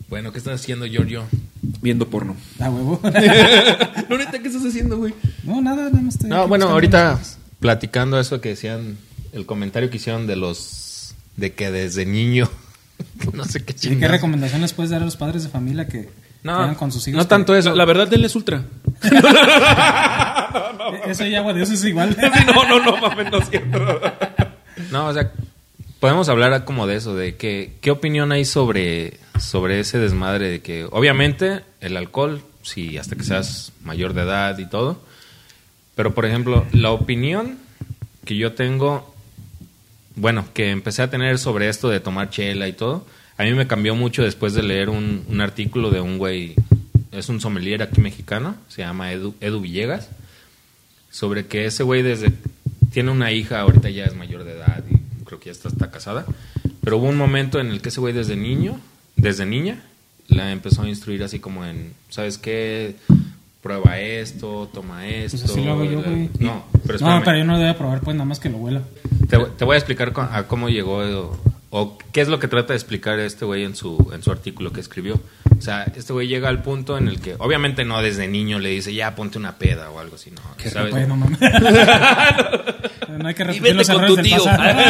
[0.08, 1.24] Bueno, ¿qué estás haciendo, Giorgio?
[1.82, 2.36] Viendo porno.
[2.60, 3.00] Ah, huevo.
[3.02, 5.12] No, neta, ¿qué estás haciendo, güey?
[5.42, 6.30] No, nada, nada más estoy.
[6.30, 7.18] No, bueno, ahorita
[7.58, 8.96] platicando eso que decían,
[9.32, 10.89] el comentario que hicieron de los,
[11.36, 12.48] de que desde niño,
[13.32, 14.12] no sé qué ¿Y ¿Qué chingados.
[14.12, 16.08] recomendaciones puedes dar a los padres de familia que
[16.42, 17.18] No, con sus hijos?
[17.18, 17.74] no tanto eso.
[17.80, 18.62] La, verdad, denles ultra.
[19.02, 19.18] que-
[21.10, 22.16] Eso y agua de eso es igual.
[22.46, 24.00] no, no, no, mames, no es cierto.
[24.90, 25.30] No, o sea,
[26.00, 30.60] podemos hablar como de eso, de que, qué opinión hay sobre, sobre ese desmadre de
[30.60, 35.00] que, obviamente, el alcohol, sí, hasta que seas mayor de edad y todo,
[35.94, 37.58] pero por ejemplo, la opinión
[38.24, 39.09] que yo tengo,
[40.16, 43.66] bueno, que empecé a tener sobre esto de tomar chela y todo, a mí me
[43.66, 46.54] cambió mucho después de leer un, artículo de un güey,
[47.12, 50.10] es un sommelier aquí mexicano, se llama Edu, Edu Villegas,
[51.10, 52.32] sobre que ese güey desde
[52.92, 55.90] tiene una hija, ahorita ya es mayor de edad y creo que ya está, está
[55.90, 56.26] casada,
[56.82, 58.80] pero hubo un momento en el que ese güey desde niño,
[59.16, 59.82] desde niña,
[60.28, 62.96] la empezó a instruir así como en, ¿sabes qué?
[63.62, 65.38] Prueba esto, toma esto.
[65.38, 66.30] Pues así lo hago yo, güey.
[66.38, 67.22] No, pero No, espérame.
[67.24, 68.80] pero yo no lo voy a probar, pues nada más que lo huela.
[69.28, 72.72] Te, te voy a explicar a cómo llegó o, o qué es lo que trata
[72.72, 75.20] de explicar este güey en su, en su artículo que escribió.
[75.58, 78.70] O sea, este güey llega al punto en el que, obviamente no desde niño le
[78.70, 80.40] dice, ya ponte una peda o algo así, no.
[80.70, 80.90] ¿sabes?
[80.90, 81.38] Pues, no mames.
[83.22, 84.44] no hay que Y repetir los errores del tío.
[84.44, 84.80] pasado.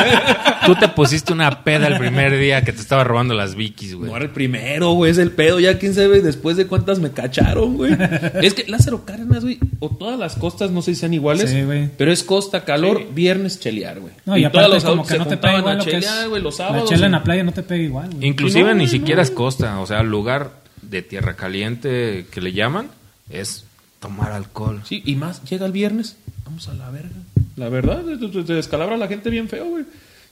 [0.67, 4.11] Tú te pusiste una peda el primer día que te estaba robando las Vikis, güey.
[4.11, 5.59] No era el primero, güey, es el pedo.
[5.61, 7.97] Ya quién sabe después de cuántas me cacharon, güey.
[8.43, 11.63] es que Lázaro Cárdenas, güey, o todas las costas, no sé si sean iguales, Sí,
[11.63, 11.89] güey.
[11.97, 14.13] pero es costa, calor, viernes, chelear, güey.
[14.27, 16.05] No, y, todos aparte los como que no te pega igual a lo que es
[16.05, 16.89] chelear, güey, los la sábados.
[16.91, 18.27] chela en y- la playa no te pega igual, güey.
[18.29, 19.23] Inclusive No, ni güey, siquiera no.
[19.23, 22.89] es costa, o sea, lugar de tierra caliente que le llaman
[23.31, 23.65] es
[23.99, 24.81] tomar alcohol.
[24.85, 27.11] Sí, y más, llega el viernes, vamos a la verga.
[27.61, 28.03] La verdad,
[28.47, 29.85] te descalabra la gente bien feo, güey.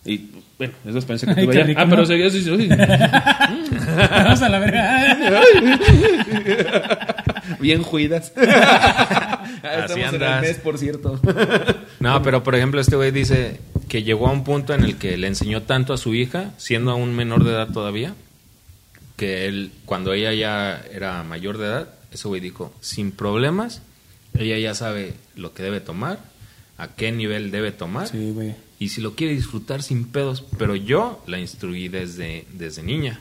[0.05, 1.65] Y bueno, eso pensé que Ay, tuve qué ya.
[1.67, 5.07] rico, Ah, pero seguía así, uy, Vamos a la verga.
[7.61, 8.33] bien juidas.
[9.61, 10.43] Ah, Estamos en el andas.
[10.43, 11.19] mes, por cierto.
[12.01, 15.17] No, pero por ejemplo este güey dice que llegó a un punto en el que
[15.17, 18.15] le enseñó tanto a su hija, siendo aún menor de edad todavía,
[19.17, 23.83] que él, cuando ella ya era mayor de edad, ese güey dijo, sin problemas,
[24.39, 26.19] ella ya sabe lo que debe tomar,
[26.79, 28.55] a qué nivel debe tomar, Sí, güey.
[28.79, 33.21] y si lo quiere disfrutar sin pedos, pero yo la instruí desde, desde niña.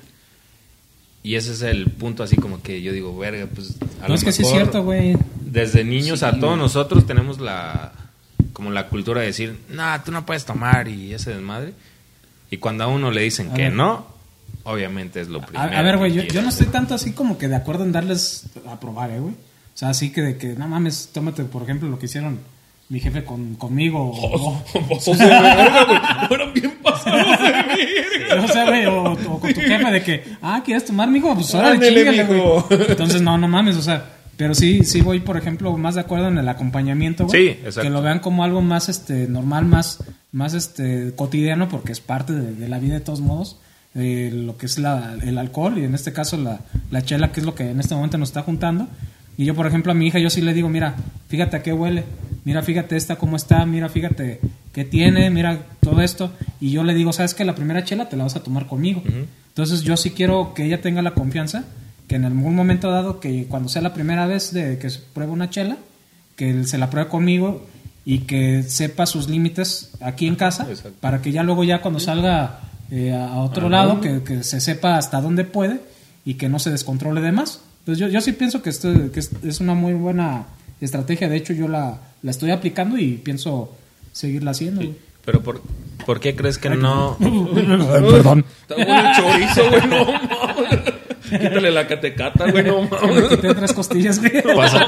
[1.23, 3.75] Y ese es el punto así como que yo digo, verga, pues...
[3.99, 5.17] A No, lo es que sí es mejor cierto, güey.
[5.41, 6.57] Desde niños Sí, a todos güey.
[6.59, 7.91] nosotros tenemos la...
[8.53, 11.73] Como la cultura de decir, no, tú no puedes tomar y ese desmadre.
[12.49, 13.73] Y cuando a uno le dicen A que ver.
[13.73, 14.07] no,
[14.63, 15.75] obviamente es lo primero.
[15.77, 18.79] a ver, güey, yo, no estoy tanto así como que de acuerdo en darles a
[18.79, 19.33] probar, eh, güey.
[19.33, 22.39] O sea, así que de que, no mames, tómate, por ejemplo, lo que hicieron
[22.89, 24.11] mi jefe con, conmigo.
[24.13, 26.27] O, Pasos de verga, güey.
[26.27, 28.43] Fueron bien pasados de verga.
[28.43, 31.33] o sea, güey, o, o con tu jefe de que, ah, ¿quieres tomar, mijo?
[31.33, 32.65] Pues ahora mijo.
[32.69, 32.79] güey.
[32.89, 36.27] Entonces, no, no mames, o sea, pero sí, sí voy, por ejemplo, más de acuerdo
[36.27, 37.41] en el acompañamiento, güey.
[37.41, 37.81] Sí, exacto.
[37.81, 42.33] Que lo vean como algo más, este, normal, más, más, este, cotidiano, porque es parte
[42.33, 43.59] de, de la vida de todos modos.
[43.95, 46.59] eh, lo que es la, el alcohol y en este caso la,
[46.91, 48.87] la chela, que es lo que en este momento nos está juntando.
[49.37, 50.95] Y yo, por ejemplo, a mi hija, yo sí le digo, mira,
[51.29, 52.03] fíjate a qué huele,
[52.43, 54.41] mira, fíjate esta cómo está, mira, fíjate
[54.73, 56.31] qué tiene, mira todo esto.
[56.59, 57.45] Y yo le digo, ¿sabes qué?
[57.45, 59.03] La primera chela te la vas a tomar conmigo.
[59.49, 61.65] Entonces yo sí quiero que ella tenga la confianza,
[62.07, 65.31] que en algún momento dado, que cuando sea la primera vez de que se pruebe
[65.31, 65.77] una chela,
[66.35, 67.67] que se la pruebe conmigo
[68.05, 70.97] y que sepa sus límites aquí en casa, Exacto.
[70.99, 74.61] para que ya luego ya cuando salga eh, a a otro lado, que, que se
[74.61, 75.81] sepa hasta dónde puede
[76.25, 77.61] y que no se descontrole de más.
[77.87, 80.43] Entonces yo, yo sí pienso que esto que es, es una muy buena
[80.81, 83.73] estrategia, de hecho yo la, la estoy aplicando y pienso
[84.11, 84.81] seguirla haciendo.
[84.81, 84.93] güey.
[85.23, 85.61] Pero por,
[86.05, 87.15] ¿por qué crees que no?
[87.19, 88.43] Perdón.
[88.61, 90.79] Está bueno el chorizo, güey, no mames.
[91.29, 93.27] Quítale la catecata, güey, no Me mames.
[93.29, 94.41] quité tres costillas, güey.
[94.55, 94.85] pasa?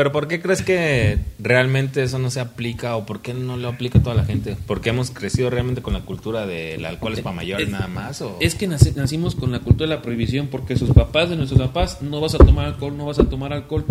[0.00, 3.68] Pero ¿por qué crees que realmente eso no se aplica o por qué no lo
[3.68, 4.56] aplica toda la gente?
[4.66, 8.22] ¿Porque hemos crecido realmente con la cultura del alcohol es para mayores Es- nada más?
[8.22, 8.38] O...
[8.40, 11.60] Es que nace- nacimos con la cultura de la prohibición porque sus papás de nuestros
[11.60, 13.84] papás no vas a tomar alcohol, no vas a tomar alcohol.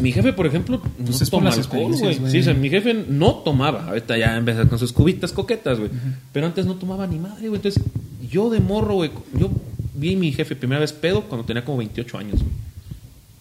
[0.00, 2.30] Mi jefe, por ejemplo, no Pues es por toma alcohol, güey.
[2.32, 3.86] Sí, o sea, mi jefe no tomaba.
[3.86, 5.90] Ahorita ya empieza con sus cubitas coquetas, güey.
[6.32, 7.60] Pero antes no tomaba ni madre, güey.
[7.60, 7.80] Entonces,
[8.28, 9.50] yo de morro, güey, yo
[9.94, 12.50] vi a mi jefe primera vez pedo cuando tenía como 28 años, güey.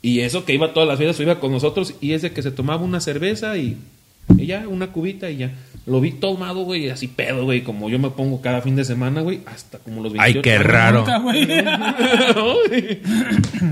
[0.06, 2.52] Y eso que iba todas las fiestas, iba con nosotros y es de que se
[2.52, 3.76] tomaba una cerveza y,
[4.38, 5.54] y ya, una cubita y ya.
[5.88, 9.22] Lo vi tomado, güey, así pedo, güey, como yo me pongo cada fin de semana,
[9.22, 11.06] güey, hasta como los 28 Ay, qué raro.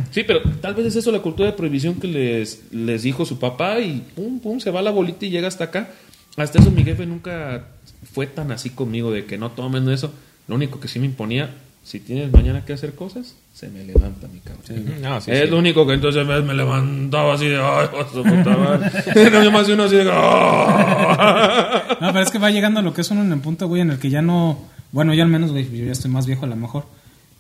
[0.09, 3.37] Sí, pero tal vez es eso la cultura de prohibición que les, les dijo su
[3.37, 5.91] papá y pum, pum, se va la bolita y llega hasta acá.
[6.35, 7.67] Hasta eso mi jefe nunca
[8.11, 10.11] fue tan así conmigo de que no tomen eso.
[10.47, 11.51] Lo único que sí me imponía,
[11.83, 15.01] si tienes mañana que hacer cosas, se me levanta mi cabrón.
[15.01, 15.47] No, sí, es sí.
[15.47, 19.29] lo único que entonces me, me levantaba así de, ay, hijo de su puta madre".
[19.31, 21.97] no, yo más de uno así de, "Ah".
[22.01, 23.81] No, pero es que va llegando a lo que es uno en el punto, güey,
[23.81, 24.59] en el que ya no.
[24.91, 26.85] Bueno, yo al menos, güey, yo ya estoy más viejo a lo mejor.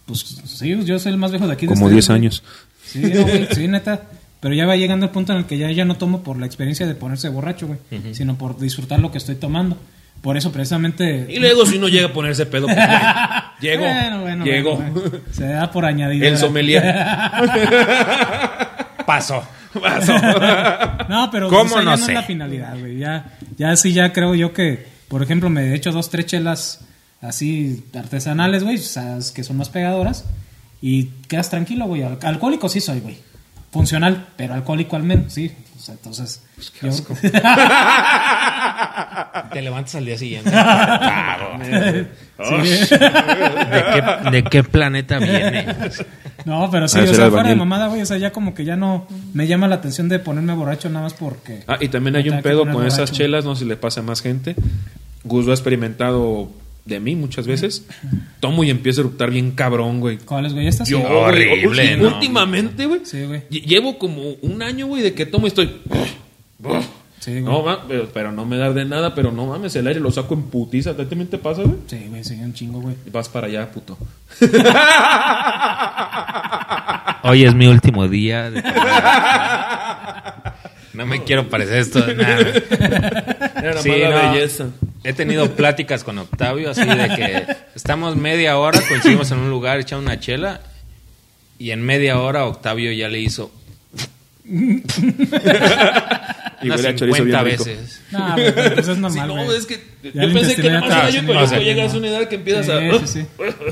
[0.05, 1.65] Pues sí, yo soy el más viejo de aquí.
[1.65, 2.15] de Como este, 10 güey.
[2.19, 2.43] años.
[2.85, 4.03] Sí, no, güey, sí, neta.
[4.41, 6.45] Pero ya va llegando el punto en el que ya, ya no tomo por la
[6.45, 7.79] experiencia de ponerse borracho, güey,
[8.13, 9.77] sino por disfrutar lo que estoy tomando.
[10.21, 11.27] Por eso, precisamente.
[11.29, 12.77] Y luego si uno llega a ponerse pedo, pues,
[13.63, 15.01] llego, Bueno.
[15.31, 16.23] Se da por añadir.
[16.23, 16.83] El sommelier.
[19.05, 19.43] Paso.
[19.81, 20.13] Paso.
[21.09, 22.11] No, pero ¿Cómo no no sé?
[22.11, 22.97] es la finalidad, güey.
[22.97, 23.25] Ya,
[23.57, 26.85] ya sí, ya creo yo que, por ejemplo, me he hecho dos, tres chelas
[27.21, 30.25] así artesanales, güey, o sea, que son más pegadoras.
[30.81, 32.03] Y quedas tranquilo, güey.
[32.03, 33.17] Al- alcohólico sí soy, güey.
[33.73, 35.51] Funcional, pero alcohólico al menos, sí.
[35.75, 36.41] O sea, entonces.
[36.81, 36.91] yo-
[39.51, 40.49] Te levantas al día siguiente.
[41.03, 41.57] Claro.
[41.63, 42.95] Sí.
[42.95, 45.65] ¿De qué, de qué planeta viene?
[46.45, 48.01] No, pero sí, Ah, o sea, era fuera de mamada, güey.
[48.01, 51.03] O sea, ya como que ya no me llama la atención de ponerme borracho nada
[51.05, 51.63] más porque.
[51.67, 54.03] Ah, y también hay un pedo con esas chelas, no sé si le pasa a
[54.03, 54.55] más gente.
[55.23, 56.49] Gus lo ha experimentado
[56.85, 57.85] de mí muchas veces.
[58.39, 60.17] Tomo y empiezo a eruptar bien cabrón, güey.
[60.17, 60.67] ¿Cuáles, güey?
[60.67, 62.07] Estas Yo, güey, Horrible, no.
[62.07, 63.01] últimamente, güey.
[63.05, 63.41] Sí, güey.
[63.49, 65.67] lle- Llevo como un año, güey, de que tomo y estoy.
[67.19, 67.43] Sí, güey.
[67.43, 70.11] No, ma- pero, pero no me da de nada, pero no mames, el aire lo
[70.11, 70.89] saco en putiza.
[70.89, 71.77] ¿A ti también te pasa, güey?
[71.87, 72.95] Sí, güey, sí, un chingo, güey.
[73.13, 73.97] Vas para allá, puto.
[77.23, 78.51] Hoy es mi último día.
[78.51, 78.61] de-
[80.93, 82.39] No me quiero parecer esto de nada.
[83.61, 84.31] Era Sí, mala no.
[84.33, 84.67] belleza.
[85.03, 89.79] He tenido pláticas con Octavio así de que estamos media hora, coincidimos en un lugar
[89.79, 90.61] echando una chela
[91.59, 93.51] y en media hora Octavio ya le hizo
[96.63, 97.63] Y huele a chorizo 50 bien rico.
[97.65, 98.01] veces.
[98.11, 100.81] No, pero pues es Sí, normal, no, es que yo Ya el pensé que nada
[100.81, 102.79] más era yo, pero no llegas a una edad que empiezas a...
[102.79, 103.27] Sí, sí, sí.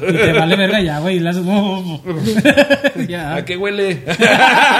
[0.08, 1.18] Y te vale verga ya, güey.
[1.18, 1.44] Y le haces.
[3.08, 3.36] ya.
[3.36, 4.04] ¿A qué huele?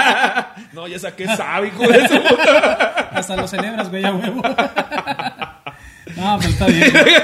[0.72, 2.20] no, ya saqué sábico de eso.
[3.12, 4.42] Hasta lo celebras, güey, a huevo.
[6.16, 6.90] No, pues está bien.
[6.92, 7.14] güey.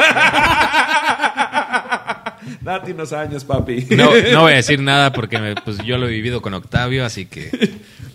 [2.61, 3.87] Date unos años, papi.
[3.91, 7.05] No, no voy a decir nada porque me- pues yo lo he vivido con Octavio,
[7.05, 7.51] así que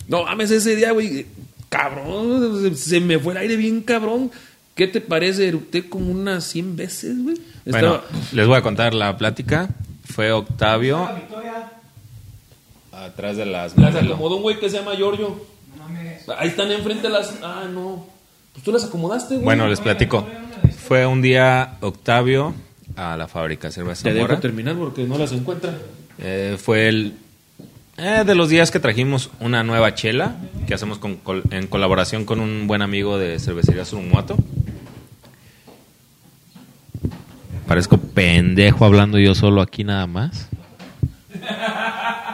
[0.08, 1.26] No mames, ese día, güey.
[1.76, 4.30] Cabrón, se me fue el aire bien cabrón.
[4.74, 5.48] ¿Qué te parece?
[5.48, 7.36] Erupté como unas 100 veces, güey.
[7.66, 9.68] bueno, Estaba- les voy a contar la plática.
[10.04, 11.08] Fue Octavio
[12.92, 15.44] atrás de las Las acomodó un güey que se llama Giorgio.
[16.38, 17.34] Ahí están enfrente las.
[17.42, 18.06] Ah, no.
[18.52, 19.44] Pues tú las acomodaste, güey.
[19.44, 20.26] Bueno, les platico.
[20.86, 22.54] Fue un día Octavio
[22.96, 25.76] a la fábrica de cerveza Te dejo terminar porque no las encuentra.
[26.18, 27.14] Eh, fue el
[27.96, 32.24] eh, de los días que trajimos una nueva chela que hacemos con- col- en colaboración
[32.24, 34.36] con un buen amigo de cervecería Surumuato.
[37.66, 40.48] Parezco pendejo hablando yo solo aquí nada más.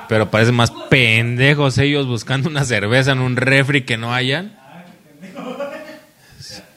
[0.08, 4.58] Pero parece más pendejos ellos buscando una cerveza en un refri que no hayan.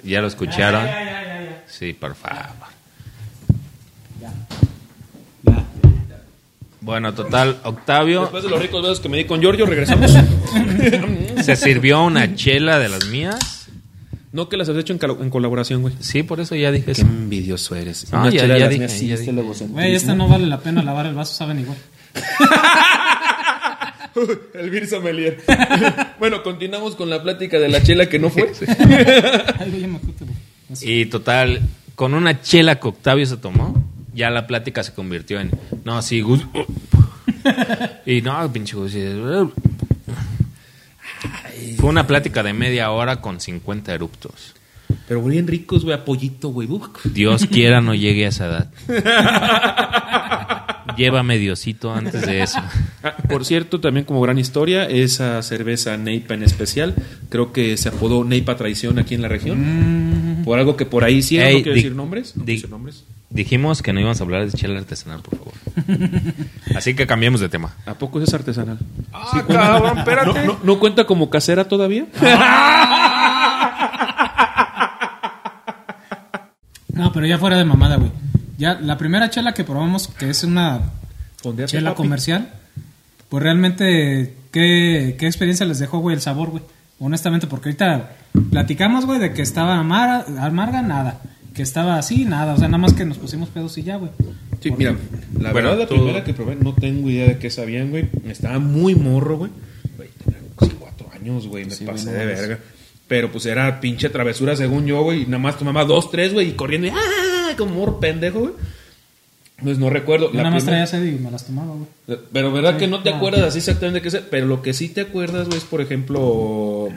[0.04, 0.88] ¿Ya lo escucharon?
[1.66, 2.63] Sí, por favor.
[6.84, 10.14] Bueno, total, Octavio Después de los ricos besos que me di con Giorgio, regresamos.
[11.44, 13.70] se sirvió una chela de las mías.
[14.34, 15.94] no que las has hecho en, calo- en colaboración, güey.
[16.02, 17.02] Sí, por eso ya dije Qué eso.
[17.04, 18.12] envidioso eres.
[18.12, 19.66] No, Una ya- chela de las dije, mías, sí, ya este dije.
[19.68, 21.78] Güey, esta no vale la pena lavar el vaso, saben igual.
[24.54, 25.42] El Vir Sommelier.
[26.20, 28.52] bueno, continuamos con la plática de la chela que no fue.
[30.82, 31.62] Y total,
[31.96, 35.52] con una chela que Octavio se tomó, ya la plática se convirtió en,
[35.84, 36.46] no, sí, Gus.
[38.06, 38.96] y no, pinche Gus.
[41.78, 44.54] Fue una plática de media hora con 50 eruptos.
[45.08, 46.68] Pero bien ricos, güey, a pollito, güey.
[47.06, 48.70] Dios quiera no llegue a esa edad.
[50.98, 52.60] Llévame Diosito antes de eso.
[53.28, 56.94] Por cierto, también como gran historia, esa cerveza Neipa en especial,
[57.30, 60.33] creo que se apodó Neipa Traición aquí en la región.
[60.44, 62.36] Por algo que por ahí sí, Ey, no quiero decir nombres.
[62.36, 63.04] No di- quiero decir nombres.
[63.30, 65.54] Dijimos que no íbamos a hablar de chela artesanal, por favor.
[66.76, 67.74] Así que cambiemos de tema.
[67.88, 68.78] ¿A poco es artesanal?
[69.12, 70.46] Ah, cabrón, espérate.
[70.46, 72.06] ¿No, no, no cuenta como casera todavía?
[76.94, 78.12] No, pero ya fuera de mamada, güey.
[78.58, 80.80] Ya la primera chela que probamos, que es una
[81.38, 82.04] Fondeate, chela papi.
[82.04, 82.54] comercial,
[83.30, 86.64] pues realmente, ¿qué, qué experiencia les dejó, güey, el sabor, güey?
[87.06, 88.12] Honestamente, porque ahorita
[88.52, 91.22] platicamos, güey, de que estaba amara- amarga, nada.
[91.54, 92.54] Que estaba así, nada.
[92.54, 94.12] O sea, nada más que nos pusimos pedos y ya, güey.
[94.62, 94.96] Sí, mira,
[95.40, 98.08] la Bueno, verdad, la primera que probé, no tengo idea de qué sabían, güey.
[98.28, 99.52] Estaba muy morro, güey.
[99.98, 101.66] Güey, tenía casi cuatro años, güey.
[101.66, 102.60] Me Sí, pasé de verga.
[103.08, 105.26] Pero pues era pinche travesura según yo, güey.
[105.26, 106.88] Nada más tomaba dos, tres, güey, y corriendo.
[106.88, 107.54] y, ¡Ah!
[107.58, 108.54] Como morro pendejo, güey.
[109.64, 110.28] Pues no recuerdo.
[110.32, 112.20] Yo La nada más primera- traía sed y me las tomaba, güey.
[112.32, 114.16] Pero verdad Sí, que no te acuerdas así exactamente qué es.
[114.30, 116.90] Pero lo que sí te acuerdas, güey, es por ejemplo.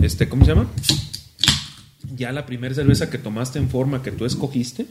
[0.00, 0.68] Este, ¿cómo se llama?
[2.16, 4.86] Ya la primera cerveza que tomaste en forma que tú escogiste.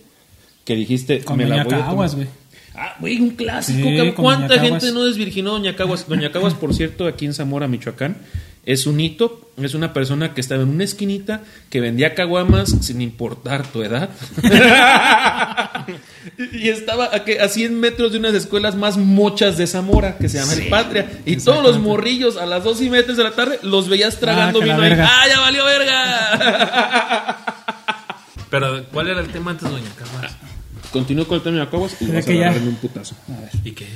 [0.65, 1.89] Que dijiste, Con me la Doña voy a tomar.
[1.89, 2.27] Caguas, güey.
[2.75, 3.89] Ah, güey, un clásico.
[3.89, 4.69] Sí, ¿Cuánta Caguas.
[4.83, 6.07] gente no desvirginó Doña Caguas?
[6.07, 8.17] Doña Caguas, por cierto, aquí en Zamora, Michoacán,
[8.65, 9.45] es un hito.
[9.61, 14.09] Es una persona que estaba en una esquinita que vendía caguamas sin importar tu edad.
[16.53, 20.29] y estaba a, que- a 100 metros de unas escuelas más mochas de Zamora, que
[20.29, 21.09] se llama El Patria.
[21.25, 24.61] Y todos los morrillos a las dos y media de la tarde los veías tragando
[24.61, 25.03] la vino.
[25.05, 27.37] ¡Ah, ya valió verga!
[28.49, 30.31] Pero, ¿cuál era el tema antes, doña Caguas?
[30.91, 32.51] Continúo con el tema de Caguas y vas a ya.
[32.51, 33.15] un putazo.
[33.27, 33.49] A ver.
[33.63, 33.87] ¿Y qué?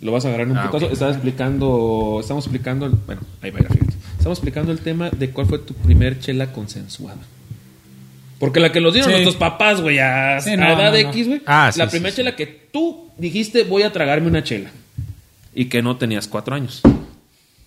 [0.00, 0.90] Lo vas a agarrar en un Ah, putazo.
[0.92, 3.94] Estaba explicando, estamos explicando, el- bueno, ahí va, fíjate.
[4.16, 7.18] Estamos explicando el tema de cuál fue tu primer chela consensuada.
[8.38, 9.16] Porque la que los dieron Sí.
[9.16, 11.10] nuestros papás, güey, a, Sí, a edad no, de no.
[11.10, 11.42] X, güey.
[11.46, 14.70] Ah, sí, la primera chela que tú dijiste, voy a tragarme una chela.
[15.54, 16.80] Y que no tenías cuatro años.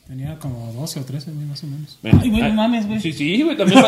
[0.08, 1.98] Tenía como 12 o 13, güey, más o menos.
[2.02, 3.00] Bueno, Ay, güey, ah, no mames, güey.
[3.00, 3.82] Sí, sí, güey, también.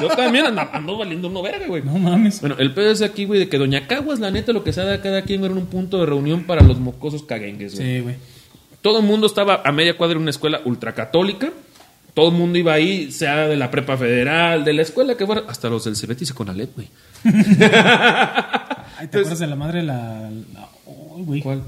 [0.00, 1.82] yo también ando, valiendo uno verga, güey.
[1.82, 2.40] No mames.
[2.40, 4.80] Bueno, el pedo es aquí, güey, de que Doña Caguas, la neta, lo que se
[4.82, 7.86] da cada quien era un punto de reunión para los mocosos caguengues, güey.
[7.86, 8.14] Sí, güey.
[8.80, 11.50] Todo el mundo estaba a media cuadra en una escuela ultracatólica.
[12.14, 15.42] Todo el mundo iba ahí, sea de la prepa federal, de la escuela que fuera,
[15.46, 16.88] hasta los del Cebetis y con Alep, güey.
[17.24, 20.30] Ay, ¿Te acuerdas de la madre la...
[20.54, 20.68] la-
[21.18, 21.42] güey.
[21.42, 21.62] ¿Cuál?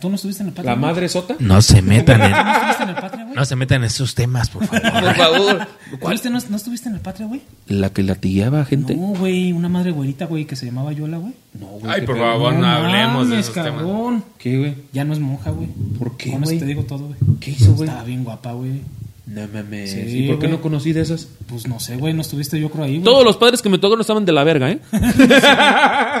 [0.00, 0.74] ¿Tú no estuviste en el patria?
[0.74, 1.36] La madre sota.
[1.38, 3.36] No se metan en, ¿No estuviste en el patria, güey?
[3.36, 5.02] no se metan en esos temas, por favor.
[5.02, 5.68] Por favor.
[6.00, 6.20] ¿Cuál?
[6.24, 7.42] ¿No, ¿No estuviste en el patria, güey?
[7.68, 8.96] ¿La que latigueaba gente?
[8.96, 11.34] No, güey, una madre güerita, güey, que se llamaba Yola, güey.
[11.60, 11.92] No, güey.
[11.92, 13.72] Ay, por favor, no hablemos de esos temas.
[13.82, 14.24] cabrón.
[14.38, 14.74] ¿Qué, güey?
[14.92, 15.68] Ya no es monja, güey.
[15.98, 17.18] ¿Por qué, Con eso te digo todo, güey.
[17.40, 17.88] ¿Qué hizo, güey?
[17.88, 18.80] Estaba bien guapa, güey.
[19.26, 19.90] No mames.
[19.90, 20.56] Sí, ¿Y por qué güey.
[20.56, 21.26] no conocí de esas?
[21.48, 23.02] Pues no sé, güey, no estuviste yo creo ahí, güey.
[23.02, 24.78] Todos los padres que me tocaron estaban de la verga, ¿eh?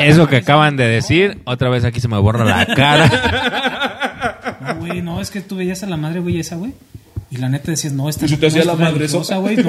[0.00, 4.56] Eso que acaban de decir, otra vez aquí se me borra la cara.
[4.60, 6.72] No, güey, no, es que tú veías a la madre, güey, esa, güey.
[7.30, 9.36] Y la neta decías, no, esta ¿Y no- te hacía no la madre sota?
[9.36, 9.56] güey.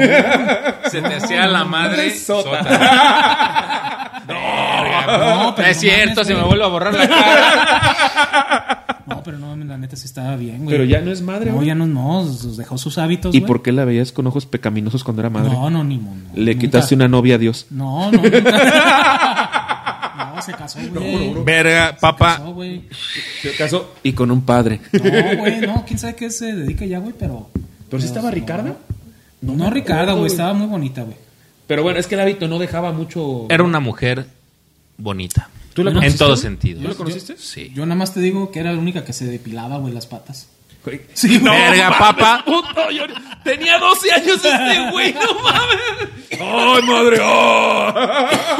[0.88, 2.64] No, Se te hacía la madre Sota.
[2.64, 4.24] sota.
[4.28, 8.77] no, pero No es no cierto, mames, se me vuelve a borrar la cara.
[9.28, 10.70] No, pero no, la neta sí estaba bien, güey.
[10.70, 11.68] Pero ya no es madre, No, güey.
[11.68, 13.48] ya no, no, nos dejó sus hábitos, ¿Y güey.
[13.48, 15.50] por qué la veías con ojos pecaminosos cuando era madre?
[15.52, 16.22] No, no, ni mono.
[16.34, 16.60] Le Nunca.
[16.66, 17.68] quitaste una novia a Dios.
[17.70, 18.40] No, no, nunca.
[20.36, 21.34] no, se casó, güey.
[21.44, 22.38] Verga, Se papá.
[22.38, 22.84] casó, güey.
[23.42, 24.80] Se casó y con un padre.
[24.94, 27.50] No, güey, no, quién sabe qué se dedica ya, güey, pero.
[27.90, 28.36] ¿Pero sí estaba no.
[28.36, 28.76] Ricarda?
[29.42, 30.32] No, me Ricarda, güey, güey.
[30.32, 31.18] estaba muy bonita, güey.
[31.68, 33.46] Pero bueno, es que el hábito no dejaba mucho.
[33.50, 34.26] Era una mujer
[34.98, 35.50] bonita.
[35.78, 36.42] ¿Tú la en conociste, todo güey?
[36.42, 36.82] sentido.
[36.82, 37.36] ¿Tú la conociste?
[37.38, 37.72] Sí.
[37.74, 40.50] Yo nada más te digo que era la única que se depilaba, güey, las patas.
[41.14, 41.54] Sí, güey.
[41.54, 42.44] Verga, mames, papá.
[42.46, 43.04] puto, yo-
[43.44, 45.78] tenía 12 años este güey, no mames.
[46.40, 47.18] ¡Ay, madre!
[47.22, 47.94] ¡Oh!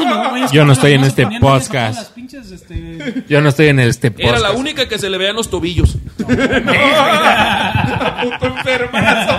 [0.04, 2.12] No, güey, es Yo no estoy en este podcast.
[2.12, 3.24] pinches, este...
[3.28, 4.42] Yo no estoy en este Era podcast.
[4.42, 5.96] la única que se le veían los tobillos.
[8.22, 9.38] puto enfermazo.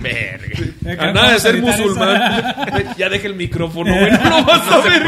[0.00, 1.02] Verga.
[1.08, 2.54] A nada de ser musulmán.
[2.96, 4.12] Ya deja el micrófono, güey.
[4.12, 5.02] No lo vas a ver.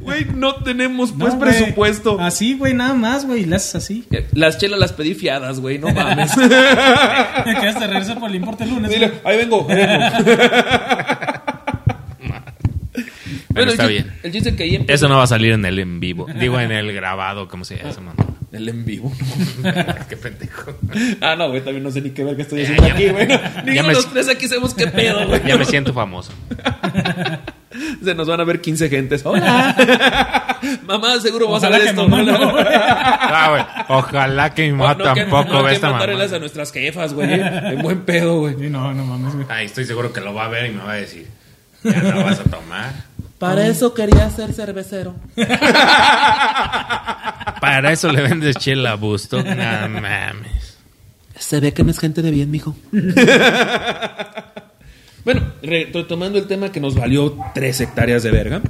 [0.00, 2.20] Güey, no tenemos pues No, presupuesto.
[2.20, 4.06] Así, güey, nada más, güey, le haces así.
[4.32, 6.32] Las chelas las pedí fiadas, güey, no mames.
[6.36, 8.90] Que hasta regresa por el importe el lunes.
[8.90, 9.66] Dile, ahí vengo.
[9.68, 10.04] ahí vengo.
[13.50, 14.12] Bueno, está el, bien.
[14.22, 16.26] el chiste que ahí Eso no va a salir en el en vivo.
[16.38, 17.90] Digo, en el grabado, ¿cómo se llama?
[17.90, 18.26] esa mamá?
[18.52, 19.12] el en vivo.
[20.08, 20.74] Qué pendejo.
[21.20, 23.08] Ah, no, güey, también no sé ni qué ver qué estoy Ya, haciendo ya aquí,
[23.08, 23.28] güey.
[23.28, 25.42] ya Ninguno de los tres aquí sabemos qué pedo, güey.
[25.46, 26.32] Ya me siento famoso.
[28.04, 29.22] Se nos van a ver 15 gentes.
[29.24, 30.58] Hola.
[30.86, 32.08] mamá, seguro vas a ver que esto.
[32.08, 32.54] mamá no.
[32.58, 33.64] Ah, güey,
[33.98, 36.04] Ojalá que mi mamá No, tampoco no, vea que esta mamá.
[36.04, 37.32] a nuestras jefas, güey.
[37.32, 38.54] En buen pedo, güey.
[38.58, 39.46] Sí, no, no mames, güey.
[39.48, 41.26] Ay, estoy seguro que lo va a ver y me va a decir,
[41.82, 42.92] ya no vas a tomar.
[43.38, 45.14] Para eso quería ser cervecero.
[47.60, 49.42] Para eso le vendes chela a Busto.
[49.42, 49.54] No
[49.88, 50.78] mames.
[51.38, 52.74] Se ve que no es gente de bien, mijo.
[55.26, 58.62] Bueno, re- retomando el tema que nos valió tres hectáreas de verga.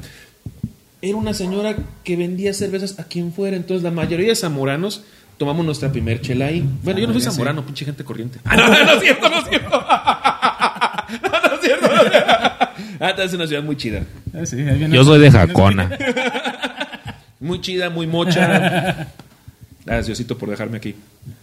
[1.02, 3.56] Era una señora que vendía cervezas a quien fuera.
[3.56, 5.04] Entonces, la mayoría de zamoranos
[5.38, 6.64] tomamos nuestra primer chela ahí.
[6.82, 7.34] Bueno, yo no soy ya sé.
[7.36, 8.38] zamorano, pinche gente corriente.
[8.44, 9.70] Ah, no, no es cierto, no es cierto.
[11.22, 11.86] No, no es cierto.
[11.86, 12.34] no es cierto.
[12.98, 14.02] Ah, es una ciudad muy chida.
[14.34, 14.56] Ah, sí,
[14.90, 15.96] Yo soy de Jacona.
[17.38, 19.06] Muy chida, muy mocha.
[19.84, 20.96] Gracias, Diosito, por dejarme aquí.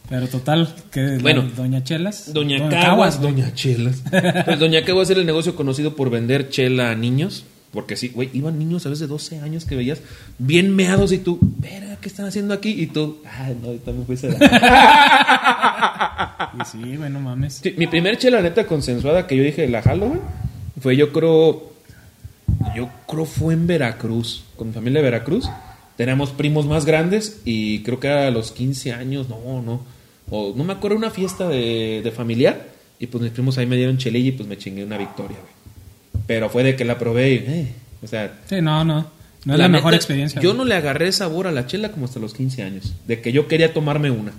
[0.09, 1.43] Pero total, que Bueno.
[1.55, 2.33] Doña Chelas.
[2.33, 3.21] Doña Caguas.
[3.21, 4.03] Doña Chelas.
[4.45, 7.45] Pues Doña Caguas era el negocio conocido por vender chela a niños.
[7.71, 9.99] Porque sí, güey, iban niños a veces de 12 años que veías
[10.37, 12.69] bien meados y tú, verga, ¿qué están haciendo aquí?
[12.69, 14.39] Y tú, ay, no, también fui esa edad".
[16.61, 17.61] Y sí, güey, no mames.
[17.63, 20.19] Sí, mi primer chela neta consensuada que yo dije, la jalo, güey,
[20.81, 21.73] fue yo creo,
[22.75, 25.49] yo creo fue en Veracruz, con mi familia de Veracruz.
[25.97, 29.85] Teníamos primos más grandes y creo que a los 15 años, no, no.
[30.29, 32.67] O no me acuerdo, una fiesta de, de familiar.
[32.99, 36.23] Y pues mis primos ahí me dieron chelilla y pues me chingué una victoria, güey.
[36.25, 39.11] Pero fue de que la probé y, eh, o sea, Sí, no, no.
[39.45, 40.41] No es la, mejor neta, experiencia.
[40.41, 40.57] Yo güey.
[40.59, 42.93] no le agarré sabor a la chela como hasta los 15 años.
[43.07, 44.31] De que yo quería tomarme una.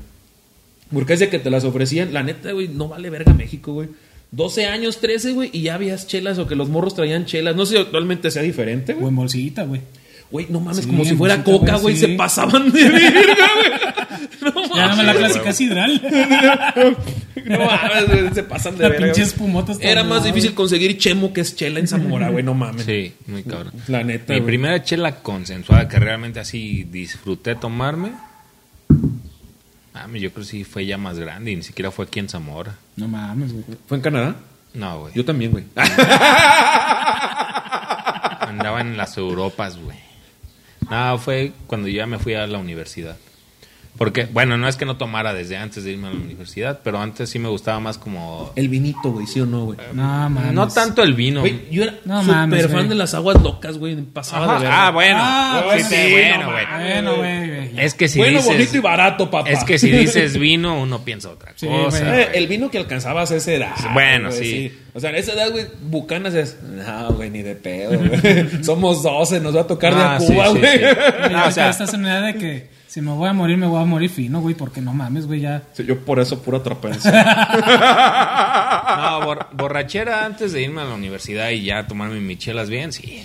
[0.92, 2.12] Porque es de que te las ofrecían.
[2.14, 3.88] La neta, güey, no vale verga México, güey.
[4.30, 7.54] 12 años, 13, güey, y ya habías chelas o que los morros traían chelas.
[7.54, 9.08] No sé si actualmente sea diferente, O güey.
[9.10, 9.82] en bolsita, güey.
[10.34, 12.00] Güey, no mames, Sí, como si fuera coca, güey, sí.
[12.06, 13.70] Se pasaban de verga, güey.
[14.52, 16.02] No Ya dame la mames, clásica sidral.
[17.44, 19.04] No mames, güey, se pasan de La verga.
[19.06, 22.84] pinche espumota Era más difícil conseguir chemo que es chela en Zamora, güey, no mames.
[22.84, 23.74] Sí, muy cabrón.
[23.86, 24.46] La neta, Mi güey.
[24.48, 28.10] primera chela consensuada que realmente así disfruté tomarme.
[29.94, 32.28] Mami, yo creo que sí fue ya más grande y ni siquiera fue aquí en
[32.28, 32.74] Zamora.
[32.96, 33.64] No mames, güey.
[33.86, 34.34] ¿Fue en Canadá?
[34.72, 35.12] No, güey.
[35.14, 35.62] Yo también, güey.
[38.40, 40.02] Andaba en las Europas, güey.
[40.90, 43.16] No, fue cuando ya me fui a la universidad.
[43.96, 47.00] Porque, bueno, no es que no tomara desde antes de irme a la universidad, pero
[47.00, 48.52] antes sí me gustaba más como...
[48.56, 49.78] El vinito, güey, ¿sí o no, güey?
[49.92, 50.52] No mames.
[50.52, 51.40] No tanto el vino.
[51.42, 52.88] Güey, yo era No súper mames, fan güey.
[52.88, 53.94] de las aguas locas, güey.
[54.02, 54.86] Pasaba de Ajá, verga.
[54.86, 55.18] ah, bueno.
[55.20, 56.66] Ah, Sí, sí, sí, bueno, güey.
[56.80, 57.70] Bueno, güey, güey.
[57.84, 58.52] Es que si bueno, dices...
[58.52, 59.48] bonito y barato, papá.
[59.50, 62.00] Es que si dices vino, uno piensa otra Sí, cosa.
[62.00, 62.02] güey.
[62.20, 62.38] Eh, güey.
[62.38, 63.74] el vino que alcanzabas a esa edad.
[63.92, 64.76] Bueno, sí.
[64.92, 66.58] O sea, en esa edad, güey, bucanas es.
[66.62, 68.48] No, güey, ni de pedo, güey.
[68.64, 70.78] Somos 12, nos va a tocar Ah, de sí, Cuba, sí, güey.
[70.78, 70.84] sí.
[71.30, 73.66] No, o sea- estás en una edad de que si me voy a morir, me
[73.66, 75.62] voy a morir fino, güey, porque no mames, güey, ya.
[75.72, 77.10] Sí, Yo por eso pura trapense.
[78.96, 82.92] No, bor- borrachera antes de irme a la universidad y ya tomarme mis chelas bien,
[82.92, 83.24] sí.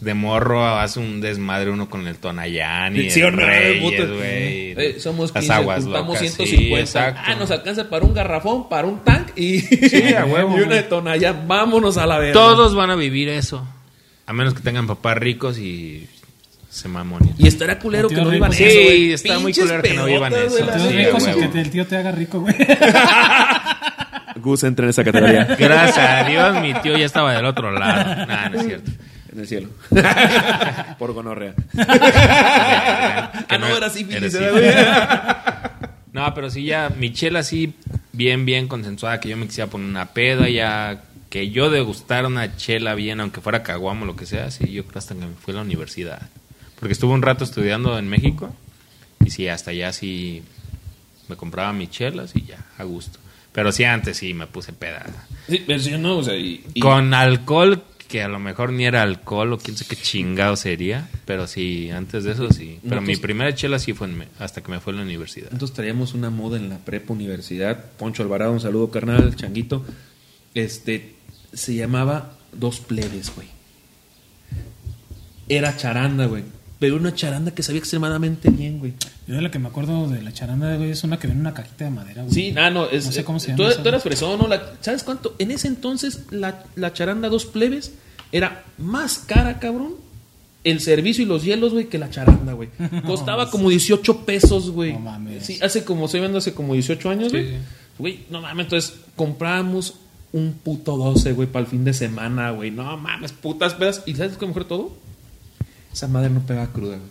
[0.00, 4.14] De morro hace un desmadre uno con el Tonayán y ¿Sí el Reyes, puto?
[4.14, 4.72] güey.
[4.76, 6.56] Eh, somos Las 15, aguas juntamos locas, 150.
[6.66, 7.20] Sí, exacto.
[7.24, 9.62] ah, nos alcanza para un garrafón, para un tank y,
[10.14, 10.76] a huevo, y una güey.
[10.78, 11.32] de tonalla.
[11.32, 12.34] Vámonos a la verga.
[12.34, 13.66] Todos van a vivir eso.
[14.26, 16.08] A menos que tengan papás ricos y
[16.76, 16.88] se.
[17.38, 19.12] Y estará culero que no vivan Sí, eso, güey.
[19.12, 20.56] está muy culero que no vivan eso.
[21.18, 22.54] Sí, que el tío te haga rico, güey.
[24.36, 25.44] Gus entra en esa categoría.
[25.58, 28.26] Gracias a Dios, mi tío ya estaba del otro lado.
[28.26, 28.90] Nah, no es cierto.
[29.32, 29.68] En el cielo.
[30.98, 31.54] Por gonorrea.
[31.78, 34.36] ah, no, era sífilis.
[36.12, 37.74] No, pero sí ya, mi chela así,
[38.12, 42.56] bien, bien consensuada, que yo me quisiera poner una peda, ya que yo degustara una
[42.56, 45.34] chela bien, aunque fuera caguamo o lo que sea, sí, yo creo hasta que me
[45.34, 46.22] fui a la universidad.
[46.78, 48.54] Porque estuve un rato estudiando en México,
[49.24, 50.42] y sí, hasta allá sí
[51.28, 53.18] me compraba mis chelas y ya, a gusto.
[53.52, 55.06] Pero sí, antes sí me puse peda.
[55.48, 58.84] Sí, pero sí, no, o sea, y, y- Con alcohol, que a lo mejor ni
[58.84, 62.78] era alcohol o quién sé qué chingado sería, pero sí, antes de eso sí.
[62.86, 65.46] Pero mi primera chela sí fue en me- hasta que me fue a la universidad.
[65.46, 67.82] Nosotros traíamos una moda en la prepa universidad.
[67.98, 69.84] Poncho Alvarado, un saludo carnal, changuito.
[70.54, 71.14] Este,
[71.52, 73.48] se llamaba Dos Plebes, güey.
[75.48, 76.44] Era charanda, güey.
[76.78, 78.92] Pero una charanda que sabía extremadamente bien, güey.
[79.26, 81.46] Yo de la que me acuerdo de la charanda, güey, es una que viene en
[81.46, 82.34] una cajita de madera, güey.
[82.34, 84.46] Sí, ah, no, es, No sé cómo se tú, llama tú eras fresón, ¿no?
[84.46, 85.34] La- ¿Sabes cuánto?
[85.38, 87.92] En ese entonces, la, la charanda Dos Plebes
[88.30, 89.94] era más cara, cabrón.
[90.64, 92.68] El servicio y los hielos, güey, que la charanda, güey.
[93.06, 94.92] Costaba como 18 pesos, güey.
[94.92, 95.46] No mames.
[95.46, 97.50] Sí, hace como, estoy viendo hace como 18 años, güey.
[97.50, 97.54] sí.
[97.98, 99.94] Güey, no mames, entonces compramos
[100.32, 102.70] un puto 12, güey, para el fin de semana, güey.
[102.70, 104.02] No mames, putas pedas.
[104.04, 104.92] ¿Y sabes qué mejor todo?
[105.96, 107.08] Esa madre no pegaba cruda, güey.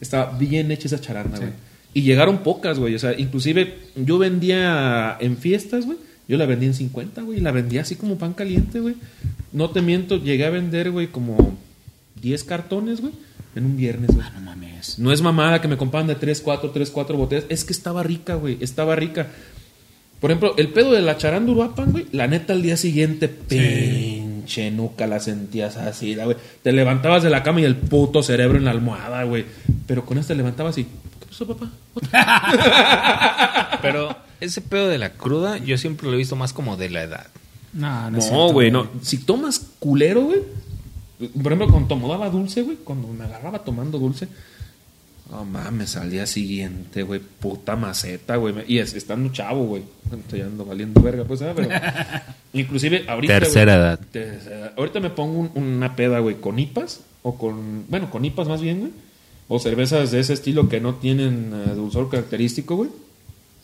[0.00, 1.52] Estaba bien hecha esa charanda, güey.
[1.92, 2.96] Y llegaron pocas, güey.
[2.96, 5.98] O sea, inclusive yo vendía en fiestas, güey.
[6.26, 7.38] Yo la vendía en 50, güey.
[7.38, 8.96] Y la vendía así como pan caliente, güey.
[9.52, 11.56] no te miento, llegué a vender, güey, como
[12.22, 13.12] 10 cartones, güey,
[13.54, 14.26] en un viernes, güey.
[14.34, 14.98] No mames.
[14.98, 17.44] No es mamada que me compraban de 3, 4, 3, 4 botellas.
[17.48, 18.58] Es que estaba rica, güey.
[18.60, 19.28] Estaba rica.
[20.20, 22.06] Por ejemplo, el pedo de la charanduruapan, güey.
[22.10, 23.28] La neta, al día siguiente,
[24.44, 26.36] pinche nuca la sentías así, güey.
[26.62, 29.46] Te levantabas de la cama y el puto cerebro en la almohada, güey.
[29.86, 30.84] Pero con esta te levantabas y.
[30.84, 31.70] ¿Qué pasó, papá?
[31.94, 33.78] ¿Otra?
[33.82, 37.02] Pero ese pedo de la cruda, yo siempre lo he visto más como de la
[37.02, 37.26] edad.
[37.72, 38.88] No, no, es No, güey, no.
[39.02, 40.42] Si tomas culero, güey.
[41.18, 42.76] Por ejemplo, cuando tomaba dulce, güey.
[42.84, 44.28] Cuando me agarraba tomando dulce.
[45.30, 47.18] No mames, al día siguiente, güey.
[47.20, 48.54] Puta maceta, güey.
[48.68, 49.82] Y es, estando chavo, güey.
[50.16, 51.54] Estoy ando valiendo verga, pues, ¿sabes?
[51.56, 51.68] Pero.
[52.52, 53.40] inclusive, ahorita.
[53.40, 54.00] Tercera edad.
[54.12, 54.74] tercera.
[54.76, 57.00] Ahorita me pongo un- una peda, güey, con IPAs.
[57.22, 57.86] O con.
[57.88, 58.92] Bueno, con IPAs más bien, güey.
[59.48, 62.90] O cervezas de ese estilo que no tienen eh, dulzor característico, güey.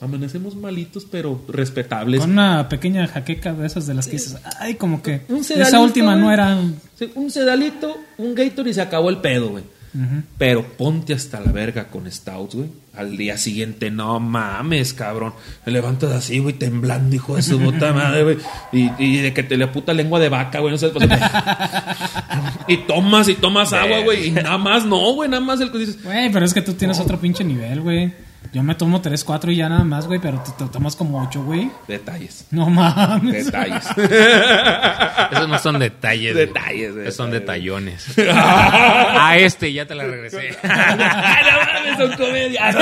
[0.00, 2.20] Amanecemos malitos, pero respetables.
[2.22, 5.54] Con una pequeña jaqueca de esas de las que dices, ay, como que Un esa
[5.56, 6.58] sedalito, última no era.
[6.98, 9.64] Sí, Un sedalito, un Gator y se acabó el pedo, güey.
[10.38, 12.68] Pero ponte hasta la verga con Stouts, güey.
[12.95, 15.32] Al día siguiente, no mames, cabrón.
[15.66, 18.38] Me levantas así, güey, temblando, hijo de su puta madre, güey.
[18.72, 20.72] Y, y de que te le puta lengua de vaca, güey.
[20.72, 21.09] No sé, pues,
[22.68, 24.28] y tomas y tomas agua, güey.
[24.28, 26.03] Y nada más, no, güey, nada más el que dices.
[26.03, 28.12] Güey, pero es que tú tienes otro pinche nivel, güey.
[28.53, 31.22] Yo me tomo 3, 4 y ya nada más, güey, pero te, te tomas como
[31.22, 31.70] 8, güey.
[31.86, 32.46] Detalles.
[32.51, 33.46] No mames.
[33.46, 33.86] Detalles.
[35.32, 36.34] Esos no son detalles.
[36.34, 37.05] Detalles, güey.
[37.05, 38.07] Esos son detallones.
[38.32, 40.57] ah, este ya te la regresé.
[40.62, 42.76] No mames, son comedias.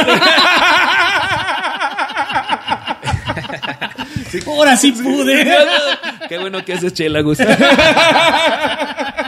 [4.46, 5.46] Ahora sí pude.
[6.28, 7.38] Qué bueno que haces chela, Gus.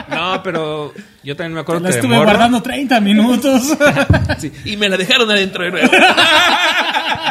[0.09, 0.93] no, pero
[1.23, 3.77] yo también me acuerdo La que estuve morro- guardando 30 minutos.
[4.39, 5.91] Sí, y me la dejaron adentro de nuevo.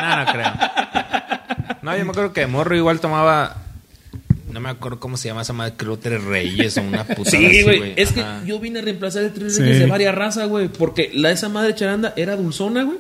[0.01, 0.53] No, no creo.
[1.83, 3.57] No, yo me acuerdo que de morro igual tomaba.
[4.51, 7.31] No me acuerdo cómo se llama esa madre, creo Tres Reyes o una puta.
[7.31, 7.93] Sí, güey.
[7.97, 9.63] Es que yo vine a reemplazar el Tres Sí.
[9.63, 10.69] Reyes de varias razas, güey.
[10.69, 12.99] Porque la esa madre charanda era dulzona, güey.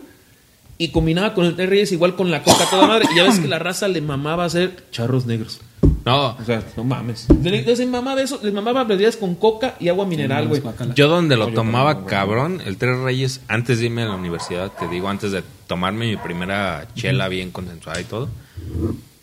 [0.80, 3.06] Y combinaba con el Tres Reyes igual con la coca toda madre.
[3.12, 5.60] Y ya ves que la raza le mamaba hacer charros negros.
[6.06, 7.26] No, O sea, no mames.
[7.42, 10.62] Le- Les mamaba eso, les mamaba bebidas con coca y agua mineral, güey.
[10.94, 14.14] yo donde lo No, yo tomaba cabrón, el Tres Reyes, antes de irme a la
[14.14, 18.30] universidad, te digo, antes de tomarme mi primera chela bien consensuada y todo,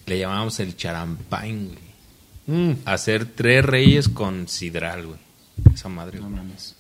[0.06, 1.88] le llamábamos el charampán, güey.
[2.46, 2.76] Mm.
[2.86, 5.20] Hacer Tres Reyes con sidral, güey.
[5.74, 6.20] Esa madre.
[6.20, 6.76] No mames.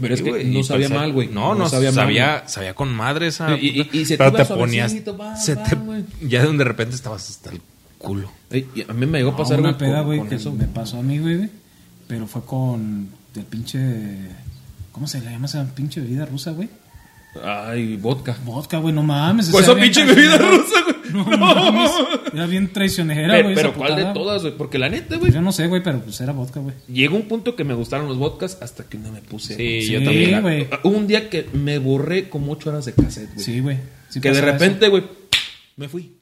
[0.00, 1.28] Pero es que güey, no sabía mal, güey.
[1.28, 3.56] No, no, sabía sabía, mal, sabía, con madre esa.
[3.56, 4.94] Y- y- y se te Pero te ponías.
[5.18, 7.60] va, se va, te- ya de de repente estabas hasta el
[7.98, 8.30] culo.
[8.50, 10.52] y a mí me llegó a pasar No, una peda, güey, que eso.
[10.52, 11.48] me pasó a mí, güey,
[12.08, 13.78] Pero fue con el pinche.
[14.92, 16.68] ¿Cómo se le llama esa pinche bebida rusa, güey?
[17.44, 18.36] Ay, vodka.
[18.44, 19.50] Vodka, güey, no mames.
[19.50, 20.96] Pues esa pinche bebida rusa, güey.
[21.14, 21.90] No, mames.
[22.32, 23.54] Era bien traicionera, Pero, güey.
[23.54, 24.56] pero ¿cuál de todas, güey?
[24.56, 25.32] Porque la neta, güey.
[25.32, 26.74] Yo no sé, güey, pero pues era vodka, güey.
[26.88, 29.56] Llegó un punto que me gustaron los vodkas hasta que no me puse.
[29.56, 30.42] Sí, Sí, yo también.
[30.42, 30.68] güey.
[30.84, 33.44] Hubo un día que me borré como ocho horas de cassette, güey.
[33.44, 33.78] Sí, güey.
[34.08, 35.04] Sí que de repente, güey,
[35.76, 36.16] me fui.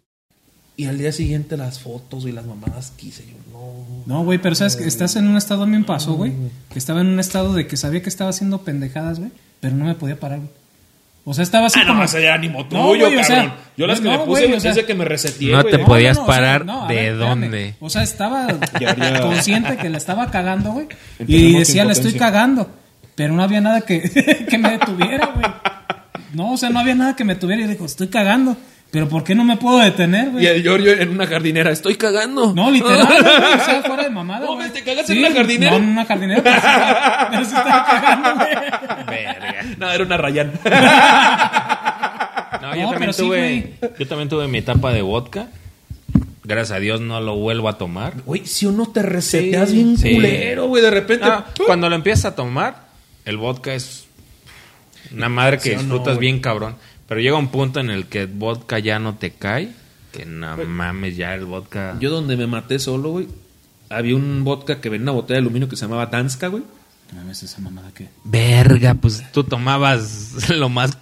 [0.76, 3.24] Y al día siguiente las fotos y las mamadas quise.
[3.26, 4.04] Yo, no.
[4.06, 6.32] No, güey, pero sabes que estás en un estado, a mí me pasó, güey.
[6.72, 9.32] Que estaba en un estado de que sabía que estaba haciendo pendejadas, güey.
[9.60, 10.50] Pero no me podía parar, güey.
[11.30, 12.04] O sea, estaba así Ah, no, como...
[12.04, 13.24] ese era ánimo tuyo, No, güey, o cabrón.
[13.24, 15.72] sea, Yo las que no, me puse, güey, o sea, que me reseteé, no güey.
[15.72, 17.28] te No, podías o sea, parar no, de ver, espérame.
[17.40, 17.74] dónde.
[17.80, 18.46] O sea, estaba
[18.80, 20.86] Ya consciente que la estaba cagando, güey.
[21.26, 22.70] Y decía, la estoy cagando.
[23.14, 24.00] Pero no había nada que,
[24.48, 25.46] que me detuviera, güey.
[26.32, 27.62] No, o sea, no había nada que me tuviera.
[27.62, 28.56] Y digo, estoy cagando.
[28.90, 30.46] Pero ¿por qué no me puedo detener, Y güey?
[30.46, 32.54] el Giorgio en una jardinera, estoy cagando.
[32.54, 34.46] No, literal, güey, o sea, fuera de mamada.
[34.46, 34.70] No, güey.
[34.70, 35.72] ¿te cagaste en una jardinera?
[35.72, 38.48] No, en una jardinera, pero sí, estaba- pero sí estaba cagando, güey.
[39.80, 40.52] No, era una Rayán.
[40.64, 40.70] No,
[42.60, 45.48] No, yo, también pero sí, tuve, yo también tuve mi etapa de vodka.
[46.44, 48.14] Gracias a Dios no lo vuelvo a tomar.
[48.24, 50.14] Güey, si uno te reseteas bien sí.
[50.14, 51.26] culero, güey, de repente.
[51.26, 52.88] Ah, cuando lo empiezas a tomar,
[53.24, 54.06] el vodka es
[55.12, 56.30] una madre que Sí o no, disfrutas güey.
[56.30, 56.76] bien cabrón.
[57.06, 59.70] Pero llega un punto en el que el vodka ya no te cae.
[60.12, 61.96] Que no mames, ya el vodka.
[62.00, 63.28] Yo donde me maté solo, güey,
[63.90, 66.62] había un vodka que venía en una botella de aluminio que se llamaba Danska, güey.
[67.12, 68.08] No mames, esa mamada que...
[68.24, 70.96] Verga, pues tú tomabas lo más.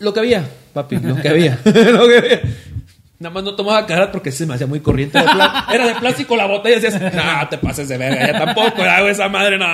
[0.00, 1.58] Lo que había, papi, lo que había.
[1.64, 2.40] lo que había.
[3.20, 5.16] Nada más no tomaba carat porque se me hacía muy corriente.
[5.18, 8.26] Era de, pla- era de plástico la botella y decías, no, te pases de verga,
[8.32, 9.66] ya tampoco, güey, esa madre, no.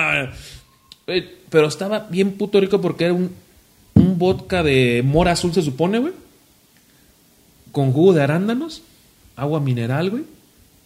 [1.07, 3.33] Güey, Pero estaba bien puto rico porque era un,
[3.95, 6.13] un vodka de mora azul, se supone, güey.
[7.71, 8.83] Con jugo de arándanos,
[9.35, 10.23] agua mineral, güey.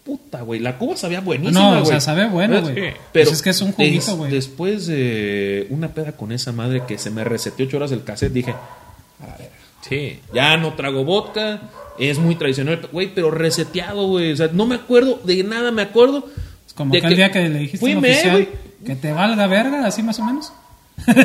[0.05, 1.81] Puta, güey, la cuba sabía buenísima, No, güey.
[1.81, 2.75] o sea, sabe bueno, güey.
[2.75, 2.81] Sí.
[3.11, 4.31] Pues es que es un juguito, des- güey.
[4.31, 8.31] Después de una peda con esa madre que se me reseteó ocho horas el cassette,
[8.31, 9.55] dije, a la verga.
[9.81, 10.19] Sí.
[10.33, 11.59] Ya no trago vodka,
[11.97, 14.31] es muy tradicional, güey, pero reseteado, güey.
[14.33, 16.27] O sea, no me acuerdo de nada, me acuerdo
[16.75, 18.49] Como De aquel que día que le dijiste fui me, güey.
[18.85, 20.51] que te valga verga, así más o menos.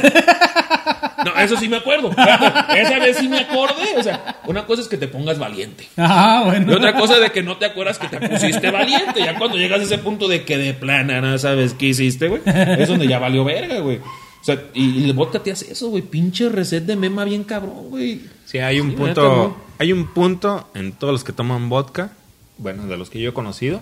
[1.25, 2.11] No, eso sí me acuerdo.
[2.11, 3.97] Esa vez sí me acordé.
[3.97, 5.89] O sea, una cosa es que te pongas valiente.
[5.97, 6.73] Ah, bueno.
[6.73, 9.21] Y otra cosa de que no te acuerdas que te pusiste valiente.
[9.21, 12.43] Ya cuando llegas a ese punto de que de plana no sabes qué hiciste, güey.
[12.45, 13.99] Es donde ya valió verga, güey.
[13.99, 16.03] O sea, y, y el vodka te hace eso, güey.
[16.03, 18.23] Pinche reset de mema bien cabrón, güey.
[18.47, 22.13] Sí, hay un Sí, punto, hay un punto en todos los que toman vodka,
[22.59, 23.81] bueno, de los que yo he conocido,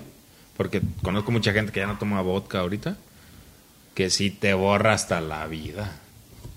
[0.57, 2.97] porque conozco mucha gente que ya no toma vodka ahorita,
[3.95, 5.93] que sí te borra hasta la vida.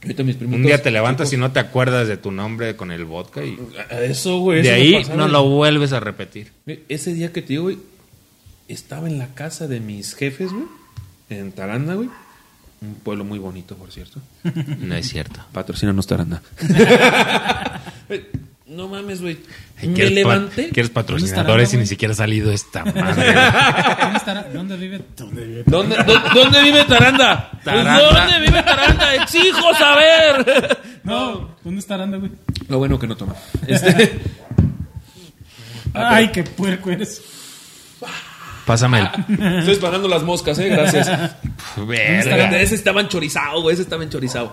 [0.04, 2.76] Ahorita mis primitos Un día te levantas chicos- y no te acuerdas de tu nombre
[2.76, 3.58] con el vodka y
[4.02, 4.62] Eso, güey.
[4.64, 5.32] de ahí pasaba, no güey.
[5.34, 6.52] lo vuelves a repetir.
[6.90, 7.78] Ese día que te digo, güey,
[8.68, 10.66] estaba en la casa de mis jefes, güey,
[11.30, 12.10] en Taranda, güey.
[12.82, 14.20] Un pueblo muy bonito, por cierto.
[14.80, 15.40] No es cierto.
[15.54, 16.42] Patrocínanos Taranda.
[18.72, 19.38] no mames, güey.
[19.82, 20.70] Me ¿Quieres, pa- levanté.
[20.70, 23.34] ¿Quieres ¿Dónde patrocinadores estará, y ni siquiera ha salido esta madre?
[23.34, 24.44] ¿Dónde, estará?
[24.54, 25.02] ¿Dónde vive?
[25.18, 25.64] ¿Dónde vive?
[25.66, 27.52] ¿Dónde, dó- dónde vive Taranda?
[27.64, 28.00] Taranda.
[28.02, 29.16] ¿Dónde vive Taranda?
[29.16, 30.78] Exijo saber.
[31.04, 32.32] No, ¿dónde está Aranda, güey?
[32.70, 33.34] Lo bueno que no toma.
[33.66, 34.20] Este,
[35.94, 37.22] Ay, qué puerco eres.
[38.68, 39.06] Pásame el...
[39.58, 40.70] estoy disparando las moscas, eh.
[40.70, 41.10] Gracias.
[41.76, 42.62] Verga.
[42.62, 43.74] Ese estaba enchorizado, güey.
[43.74, 44.52] Ese estaba enchorizado.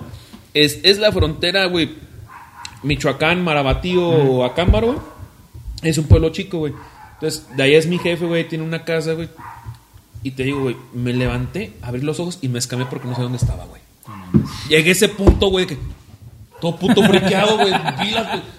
[0.55, 1.95] Es, es la frontera, güey.
[2.83, 4.99] Michoacán, Marabatío, Acámbaro, güey.
[5.83, 6.73] Es un pueblo chico, güey.
[7.15, 8.49] Entonces, de ahí es mi jefe, güey.
[8.49, 9.29] Tiene una casa, güey.
[10.23, 13.23] Y te digo, güey, me levanté, abrí los ojos y me escamé porque no sé
[13.23, 13.81] dónde estaba, güey.
[14.69, 15.79] Llegué a ese punto, güey, que
[16.61, 17.73] todo puto friqueado, güey.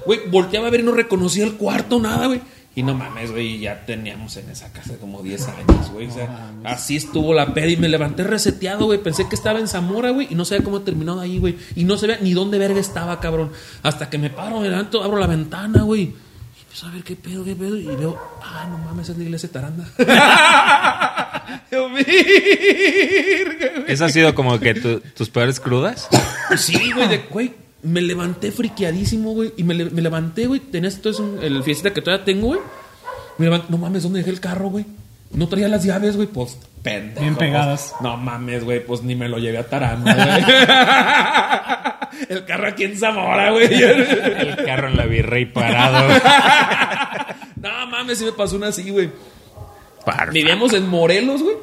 [0.06, 2.42] Güey, volteaba a ver y no reconocía el cuarto, nada, güey.
[2.80, 6.08] Y no mames, güey, ya teníamos en esa casa como 10 años, güey.
[6.08, 9.00] O sea, así estuvo la peda y me levanté reseteado, güey.
[9.04, 11.58] Pensé que estaba en Zamora, güey, y no sabía cómo terminó ahí, güey.
[11.76, 13.52] Y no sabía ni dónde verga estaba, cabrón.
[13.84, 16.04] Hasta que me paro, me levanto, abro la ventana, güey.
[16.04, 17.76] Y empiezo a ver qué pedo, qué pedo.
[17.76, 19.86] Y veo, ah, no mames, es la iglesia de Taranda.
[21.72, 22.06] Yo, verga,
[23.82, 23.92] güey.
[23.92, 26.08] ¿Esa ha sido como que tu- tus peores crudas?
[26.48, 27.54] Pues Sí, güey, de, güey,
[27.84, 31.94] me levanté friqueadísimo, güey, y me, le- me levanté, güey, tenés entonces un- el fiesta
[31.94, 32.60] que todavía tengo, güey.
[33.38, 34.86] Me levanté, no mames, ¿dónde dejé el carro, güey?
[35.32, 37.22] No traía las llaves, güey, pues pendejo.
[37.22, 37.90] Bien pegadas.
[37.92, 40.44] pues, no mames, güey, pues ni me lo llevé a Taranda, güey.
[42.30, 43.72] el carro aquí en Zamora, güey.
[43.72, 46.10] El carro en la virrey parado.
[47.58, 49.12] no mames, sí me pasó una así, güey.
[50.32, 51.56] Vivíamos en Morelos, güey.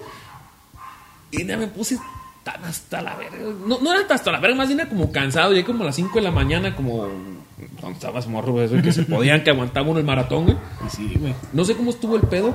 [1.33, 1.99] Y ya me puse
[2.47, 3.39] tan hasta la verga.
[3.67, 5.51] No, no era hasta la verga, más bien era como cansado.
[5.51, 7.09] Llegué como a las 5 de la mañana, como
[7.81, 10.57] cuando estabas morro, eso, que se podían, que aguantaba uno el maratón, güey.
[10.87, 11.35] Y sí, güey.
[11.53, 12.55] No sé cómo estuvo el pedo,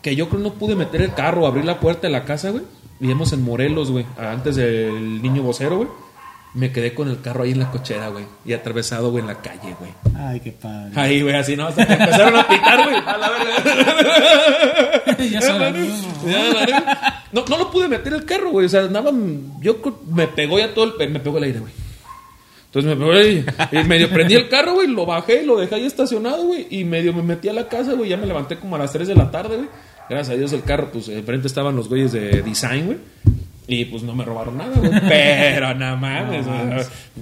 [0.00, 2.62] que yo creo no pude meter el carro, abrir la puerta de la casa, güey.
[3.00, 5.88] Vivíamos en Morelos, güey, antes del niño vocero, güey.
[6.54, 8.24] Me quedé con el carro ahí en la cochera, güey.
[8.44, 9.92] Y atravesado, güey, en la calle, güey.
[10.16, 10.92] Ay, qué padre.
[10.94, 11.66] Ahí, güey, así, ¿no?
[11.66, 12.96] Hasta que empezaron a pitar, güey.
[12.96, 15.16] A la verga.
[15.30, 17.24] ya se la Ya.
[17.32, 18.66] No, no lo pude meter el carro, güey.
[18.66, 19.12] O sea, andaba.
[19.60, 19.78] Yo
[20.10, 21.10] me pegó ya todo el.
[21.10, 21.72] Me pegó el aire, güey.
[22.66, 23.44] Entonces me pegó el aire.
[23.72, 24.88] Y medio prendí el carro, güey.
[24.88, 26.66] Lo bajé y lo dejé ahí estacionado, güey.
[26.70, 28.08] Y medio me metí a la casa, güey.
[28.08, 29.68] Ya me levanté como a las 3 de la tarde, güey.
[30.08, 32.98] Gracias a Dios el carro, pues enfrente estaban los güeyes de design, güey.
[33.70, 34.90] Y pues no me robaron nada, güey.
[35.08, 36.46] Pero nada mames.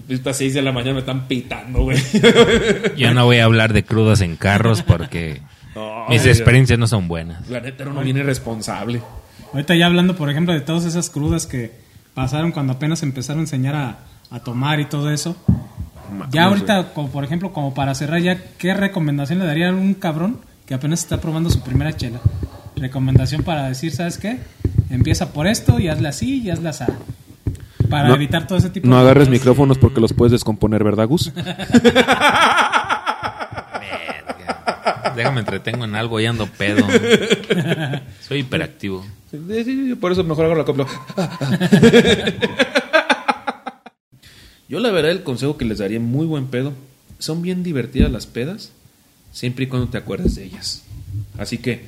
[0.08, 1.98] Estas 6 de la mañana me están pitando, güey.
[2.96, 5.42] Yo no voy a hablar de crudas en carros porque
[5.74, 7.46] No, mis experiencias no son buenas.
[7.50, 9.02] La neta era uno bien irresponsable.
[9.52, 11.72] Ahorita ya hablando, por ejemplo, de todas esas crudas que
[12.14, 13.98] pasaron cuando apenas empezaron a enseñar a,
[14.30, 15.36] a tomar y todo eso.
[16.30, 19.94] Ya ahorita, como por ejemplo, como para cerrar ya, ¿qué recomendación le daría a un
[19.94, 22.20] cabrón que apenas está probando su primera chela?
[22.76, 24.38] Recomendación para decir, ¿sabes qué?
[24.90, 26.84] Empieza por esto y hazle así y hazle así.
[27.90, 29.32] Para No- evitar todo ese tipo No de agarres cosas.
[29.40, 31.32] micrófonos porque los puedes descomponer, ¿verdad, Gus?
[33.80, 35.12] Verga.
[35.16, 36.86] Déjame entretengo en algo y ando pedo.
[38.26, 39.04] Soy hiperactivo.
[39.30, 40.86] Sí, sí, sí, por eso mejor hago la copla.
[44.68, 46.72] Yo la verdad el consejo que les daría muy buen pedo.
[47.18, 48.72] Son bien divertidas las pedas,
[49.32, 50.82] siempre y cuando te acuerdes de ellas.
[51.38, 51.84] Así que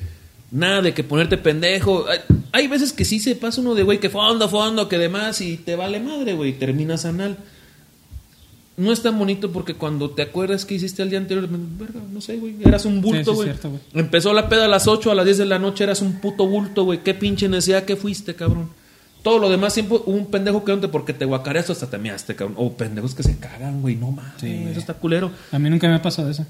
[0.51, 2.05] nada de que ponerte pendejo.
[2.07, 2.19] Hay,
[2.51, 5.57] hay veces que sí se pasa uno de güey que fondo, fondo, que demás y
[5.57, 7.37] te vale madre, güey, terminas anal.
[8.77, 12.21] No es tan bonito porque cuando te acuerdas que hiciste el día anterior, verga, no
[12.21, 13.47] sé, güey, eras un Sí, bulto, sí, güey.
[13.49, 13.81] cierto, güey.
[13.93, 16.47] Empezó la peda a las 8, a las 10 de la noche eras un puto
[16.47, 17.03] bulto, güey.
[17.03, 18.69] Qué pinche necesidad que fuiste, cabrón.
[19.21, 22.35] Todo lo demás siempre hubo un pendejo que donde porque te guacareaste hasta te measte,
[22.37, 22.55] cabrón.
[22.57, 23.97] O pendejos que se cagan, güey.
[23.97, 25.29] No mames, eso está culero.
[25.51, 26.45] A mí nunca me ha pasado eso.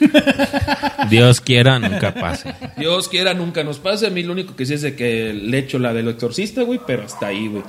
[1.10, 2.54] Dios quiera, nunca pase.
[2.76, 4.06] Dios quiera, nunca nos pase.
[4.06, 6.80] A mí lo único que sí es de que le echo la del exorcista, güey,
[6.86, 7.62] pero hasta ahí, güey.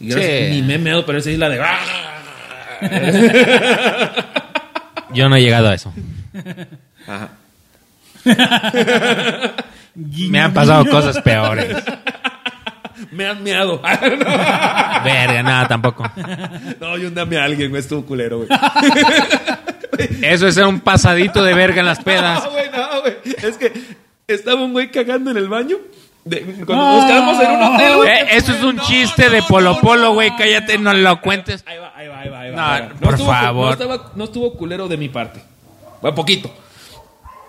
[0.00, 0.50] Sí.
[0.50, 1.60] Ni me he meado, pero esa es la de.
[1.60, 1.78] ¡Ah!
[5.12, 5.92] Yo no he llegado a eso.
[7.06, 7.30] Ajá.
[9.94, 11.76] Me han pasado cosas peores.
[13.10, 13.80] Me han meado.
[13.82, 16.08] Verga, nada, tampoco.
[16.80, 17.80] no, yo andame a alguien, güey.
[17.80, 18.48] Estuvo culero, güey.
[20.22, 22.44] Eso es un pasadito de verga en las pedas.
[22.44, 23.14] No, güey, no, güey.
[23.42, 23.72] Es que
[24.26, 25.76] estaba un güey cagando en el baño.
[26.24, 28.08] de- cuando nos quedamos en un hotel, güey.
[28.10, 30.30] Eh, eso es un chiste de Polo Polo, güey.
[30.36, 31.64] Cállate, no lo cuentes.
[31.66, 32.40] Ahí va, ahí va, ahí va.
[32.40, 32.88] Ahí va, No, ahí va.
[33.00, 33.66] por estuvo, favor.
[33.66, 35.40] No, estaba- no estuvo culero de mi parte.
[36.02, 36.50] Bueno, poquito.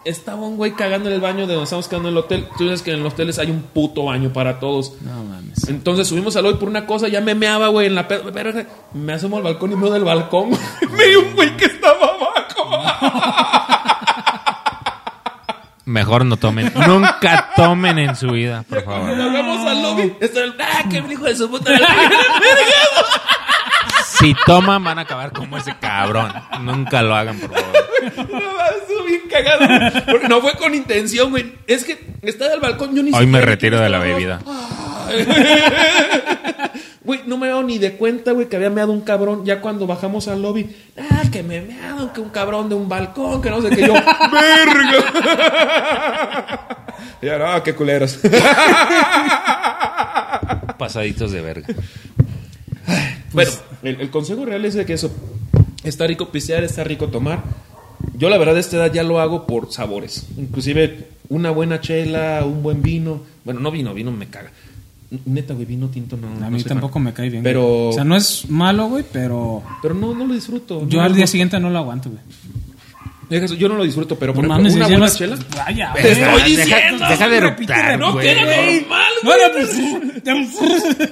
[0.06, 2.48] Estaba un güey cagando en el baño de donde estamos quedando en el hotel.
[2.58, 4.94] Tú sabes que en los hoteles hay un puto baño para todos.
[5.02, 5.68] No mames.
[5.68, 8.66] Entonces subimos al hoy por una cosa, ya me meaba, güey, en la pe- verga.
[8.94, 10.52] Me asomo al balcón y me veo del balcón.
[10.98, 12.29] me dio un güey que estaba abajo.
[15.86, 16.72] Mejor no tomen.
[16.88, 19.10] Nunca tomen en su vida, por favor.
[19.10, 20.54] al lobby, está el.
[20.60, 21.72] ¡Ah, qué hijo de su puta!
[24.20, 26.34] Si toman, van a acabar como ese cabrón.
[26.60, 27.72] Nunca lo hagan, por favor.
[28.28, 29.66] No, bien cagado.
[30.12, 31.54] Porque no fue con intención, güey.
[31.68, 34.42] Es que estaba al balcón, yo ni Hoy me retiro de la bebida.
[37.10, 39.44] Güey, no me he dado ni de cuenta, güey, que había meado un cabrón.
[39.44, 43.42] Ya cuando bajamos al lobby, ah, que me meado, que un cabrón de un balcón,
[43.42, 43.94] que no sé qué yo.
[44.32, 45.00] ¡Verga!
[47.20, 48.20] ya, no, qué culeros.
[50.78, 51.68] Pasaditos de verga.
[53.34, 53.52] bueno,
[53.82, 55.12] el, el consejo real es de que eso.
[55.84, 57.42] Está rico pisear, está rico tomar.
[58.14, 60.28] Yo, la verdad, a esta edad ya lo hago por sabores.
[60.38, 63.22] Inclusive, una buena chela, un buen vino.
[63.46, 64.52] Bueno, no vino, vino me caga.
[65.26, 66.28] Neta, güey, vino tinto no.
[66.28, 67.04] A no mí tampoco fan.
[67.04, 67.42] me cae bien.
[67.44, 67.62] Pero.
[67.64, 67.90] güey.
[67.90, 70.88] O sea, no es malo, güey, pero Pero no, no lo disfruto.
[70.88, 72.22] yo No al día siguiente no lo aguanto, güey.
[73.30, 75.38] Deja Yo no lo disfruto, pero por No ejemplo, mames, una buena no chela.
[75.56, 76.12] Vaya, Te güey.
[76.14, 77.06] estoy Deja- diciendo.
[77.10, 78.26] deja de repite, eructar, No, güey.
[78.26, 79.38] que era normal, güey.
[79.38, 79.70] Bueno, pues.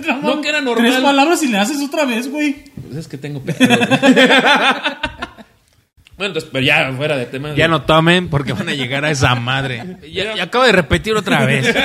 [0.24, 0.90] No, que era normal.
[0.92, 2.56] Tres palabras y le haces otra vez, güey.
[2.88, 3.58] Pues es que tengo pedo.
[6.18, 7.54] bueno, entonces, pero ya fuera de tema.
[7.56, 9.98] Ya no tomen porque van a llegar a esa madre.
[10.12, 11.68] Ya, ya acabo de repetir otra vez.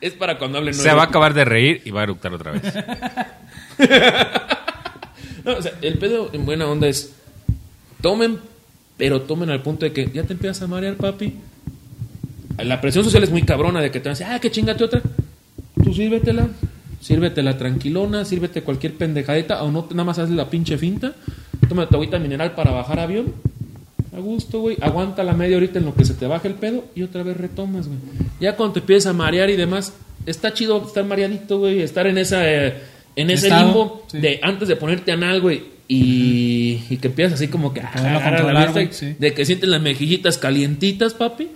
[0.00, 0.74] Es para cuando hablen.
[0.74, 2.62] Se va a acabar de reír y va a eructar otra vez.
[5.44, 7.14] No, o sea, el pedo en buena onda es.
[8.02, 8.38] Tomen,
[8.98, 11.34] pero tomen al punto de que ya te empiezas a marear, papi.
[12.58, 14.84] La presión social es muy cabrona de que te van a decir, ah, que chingate
[14.84, 15.00] otra.
[15.82, 16.48] Tú sírvetela.
[17.00, 21.14] Sírvetela tranquilona, sírvete cualquier pendejadita, o no nada más haces la pinche finta.
[21.68, 23.32] Toma tu agüita mineral para bajar avión.
[24.18, 24.76] A gusto, güey.
[24.80, 27.36] Aguanta la media horita en lo que se te baja el pedo y otra vez
[27.36, 27.98] retomas, güey.
[28.40, 29.92] Ya cuando te empiezas a marear y demás,
[30.26, 31.82] está chido estar mareadito, güey.
[31.82, 32.82] Estar en esa eh,
[33.14, 34.18] en ese Estado, limbo sí.
[34.18, 35.62] de antes de ponerte anal, güey.
[35.86, 39.14] Y, y que empiezas así como que a la vista, sí.
[39.18, 41.48] de que sientes las mejillitas calientitas, papi.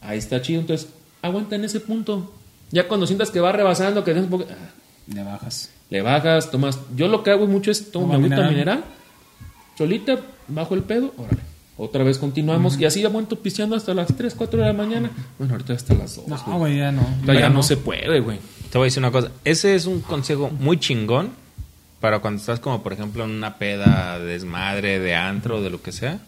[0.00, 0.60] Ahí está chido.
[0.60, 0.88] Entonces,
[1.22, 2.32] aguanta en ese punto.
[2.70, 4.70] Ya cuando sientas que va rebasando, que un poco- ah,
[5.12, 5.70] Le bajas.
[5.90, 6.78] le bajas, tomas.
[6.96, 8.50] Yo lo que hago mucho es tomo agüita mineral.
[8.50, 8.84] mineral,
[9.76, 11.55] solita, bajo el pedo, órale.
[11.78, 15.10] Otra vez continuamos y así aguanto pisteando hasta las 3, 4 de la mañana.
[15.38, 16.26] Bueno, ahorita hasta las 2.
[16.28, 16.78] No, güey.
[16.78, 17.02] ya no.
[17.26, 18.38] Ya no se puede, güey.
[18.70, 19.30] Te voy a decir una cosa.
[19.44, 21.32] Ese es un consejo muy chingón
[22.00, 25.92] para cuando estás como, por ejemplo, en una peda, desmadre, de antro, de lo que
[25.92, 26.18] sea.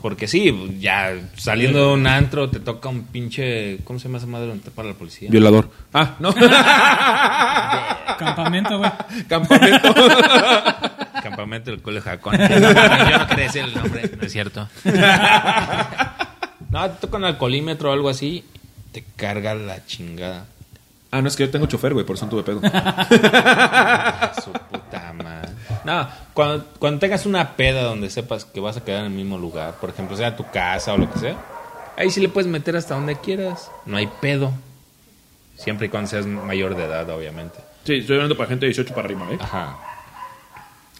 [0.00, 3.78] Porque sí, ya saliendo de un antro te toca un pinche...
[3.84, 5.30] ¿Cómo se llama esa madre donde te para la policía?
[5.30, 5.70] Violador.
[5.92, 6.32] Ah, no.
[8.18, 8.90] Campamento, güey.
[9.28, 9.94] Campamento.
[11.44, 12.38] Campamento del Cole Jacón.
[12.38, 12.58] Yo
[13.18, 14.68] no quería decir el nombre, no es cierto.
[16.70, 18.44] No, te toca un alcoholímetro o algo así,
[18.90, 20.46] te carga la chingada.
[21.12, 22.60] ah, no, es que yo tengo chofer, güey, por eso no tuve pedo.
[24.42, 25.50] Su puta madre.
[25.84, 29.38] No, cuando, cuando tengas una peda donde sepas que vas a quedar en el mismo
[29.38, 31.36] lugar, por ejemplo, sea tu casa o lo que sea,
[31.96, 33.70] ahí sí le puedes meter hasta donde quieras.
[33.86, 34.50] No hay pedo.
[35.56, 37.60] Siempre y cuando seas mayor de edad, obviamente.
[37.84, 39.38] Sí, estoy hablando para gente de 18 para arriba, ¿eh?
[39.40, 39.93] Ajá.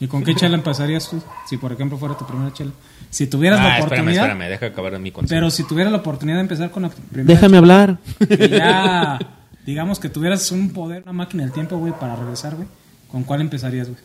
[0.01, 1.23] ¿Y con qué chela empezarías tú?
[1.47, 2.73] Si, por ejemplo, fuera tu primera chela.
[3.11, 4.25] Si tuvieras la Ah, espérame, oportunidad.
[4.31, 5.37] espérame, deja acabar mi consejo.
[5.39, 7.99] Pero si tuvieras la oportunidad de empezar con la primera Déjame hablar.
[8.29, 9.19] chela, y ya,
[9.67, 12.67] digamos que tuvieras un poder, una máquina del tiempo, güey, para regresar, güey.
[13.11, 14.01] ¿Con cuál empezarías, güey?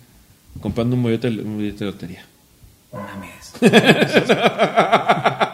[0.61, 2.23] Comprando un bollete, un de lotería.
[2.93, 3.53] No mames.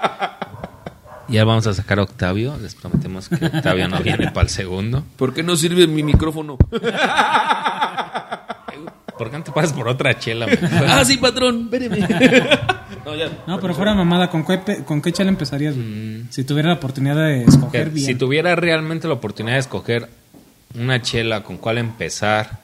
[1.28, 2.56] Ya vamos a sacar a Octavio.
[2.62, 5.04] Les prometemos que Octavio no viene para el segundo.
[5.18, 6.56] ¿Por qué no sirve mi micrófono?
[9.18, 10.48] ¿Por qué no te pasas por otra chela?
[10.88, 12.00] ah, sí, patrón, espéreme.
[13.06, 13.30] no, ya.
[13.48, 16.26] No, pero fuera mamada, ¿con qué, ¿con qué chela empezarías, güey?
[16.30, 18.06] Si tuvieras la oportunidad de escoger bien.
[18.06, 20.10] Si tuviera realmente la oportunidad de escoger
[20.78, 22.60] una chela con cuál empezar,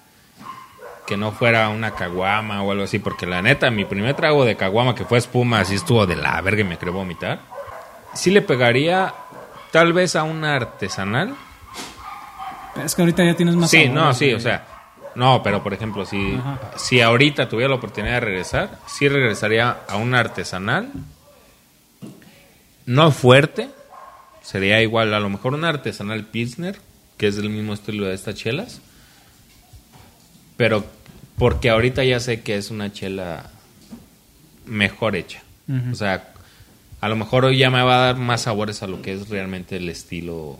[1.08, 4.56] que no fuera una caguama o algo así, porque la neta, mi primer trago de
[4.56, 7.40] caguama que fue espuma, así estuvo de la verga y me quería vomitar.
[8.14, 9.14] Sí le pegaría
[9.72, 11.36] tal vez a una artesanal.
[12.84, 14.66] Es que ahorita ya tienes más Sí, sabores, no, sí, o sea,
[15.16, 16.72] no, pero por ejemplo, si, Ajá.
[16.78, 20.92] si ahorita tuviera la oportunidad de regresar, sí regresaría a una artesanal,
[22.86, 23.70] no fuerte,
[24.42, 26.80] sería igual, a lo mejor una artesanal Pilsner,
[27.18, 28.82] que es del mismo estilo de estas chelas.
[30.58, 30.84] Pero
[31.38, 33.50] porque ahorita ya sé que es una chela
[34.66, 35.44] mejor hecha.
[35.92, 36.34] O sea,
[37.00, 39.30] a lo mejor hoy ya me va a dar más sabores a lo que es
[39.30, 40.60] realmente el estilo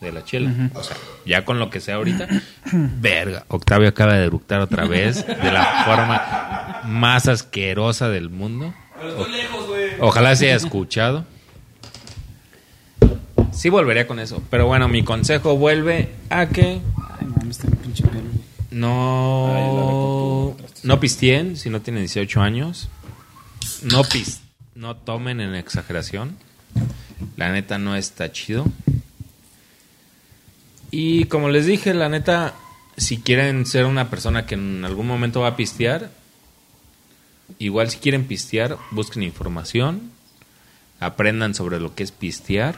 [0.00, 0.70] de la chela.
[0.74, 0.96] O sea,
[1.26, 2.28] ya con lo que sea ahorita.
[2.72, 8.72] Verga, Octavio acaba de eructar otra vez de la forma más asquerosa del mundo.
[10.00, 11.24] O- Ojalá se haya escuchado.
[13.52, 14.42] Sí volvería con eso.
[14.50, 16.80] Pero bueno, mi consejo vuelve a que
[17.20, 18.20] Ay, mames, está pinche pelo.
[18.20, 18.44] güey.
[18.70, 22.88] no, no pisteen si no tienen 18 años.
[23.82, 24.42] No pis,
[24.74, 26.36] no tomen en exageración.
[27.36, 28.64] La neta no está chido.
[30.90, 32.54] Y como les dije, la neta,
[32.96, 36.10] si quieren ser una persona que en algún momento va a pistear,
[37.58, 40.10] igual si quieren pistear, busquen información,
[41.00, 42.76] aprendan sobre lo que es pistear.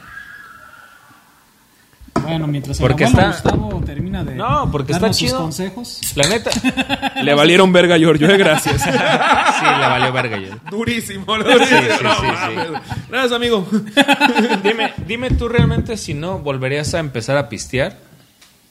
[2.23, 5.37] Bueno, mientras el Porque abuelo está- Gustavo termina de No, porque está sus chido.
[5.39, 5.99] consejos.
[6.15, 6.51] La neta,
[7.23, 8.81] Le valieron verga a Giorgio, eh, gracias.
[8.83, 10.55] sí, le valió verga yo.
[10.69, 11.79] Durísimo, Sí, durísimo.
[11.81, 12.95] sí, no sí, sí.
[13.09, 13.67] Gracias, amigo.
[14.63, 17.97] Dime, dime tú realmente si no volverías a empezar a pistear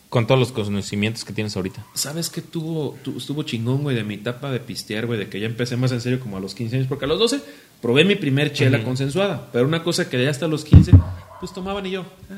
[0.09, 1.85] con todos los conocimientos que tienes ahorita.
[1.95, 5.39] ¿Sabes qué tuvo, tu- estuvo chingón, güey, de mi etapa de pistear, güey, de que
[5.41, 6.89] ya empecé más en serio como a los 15 años?
[6.89, 7.41] Porque a los 12
[7.81, 10.93] probé mi primer chela consensuada, pero una cosa que ya hasta los 15,
[11.41, 12.05] pues tomaban y yo.
[12.31, 12.35] ah,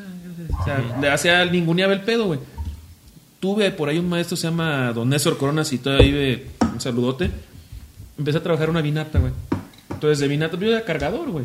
[0.61, 2.41] O sea, le hacía ninguneaba el pedo, güey.
[3.41, 7.31] Tuve por ahí un maestro, se llama Don Néstor Corona, si todavía vive, un saludote.
[8.19, 9.33] Empecé a trabajar una vinata, güey.
[9.91, 11.45] Entonces, de vinata, yo era cargador, güey.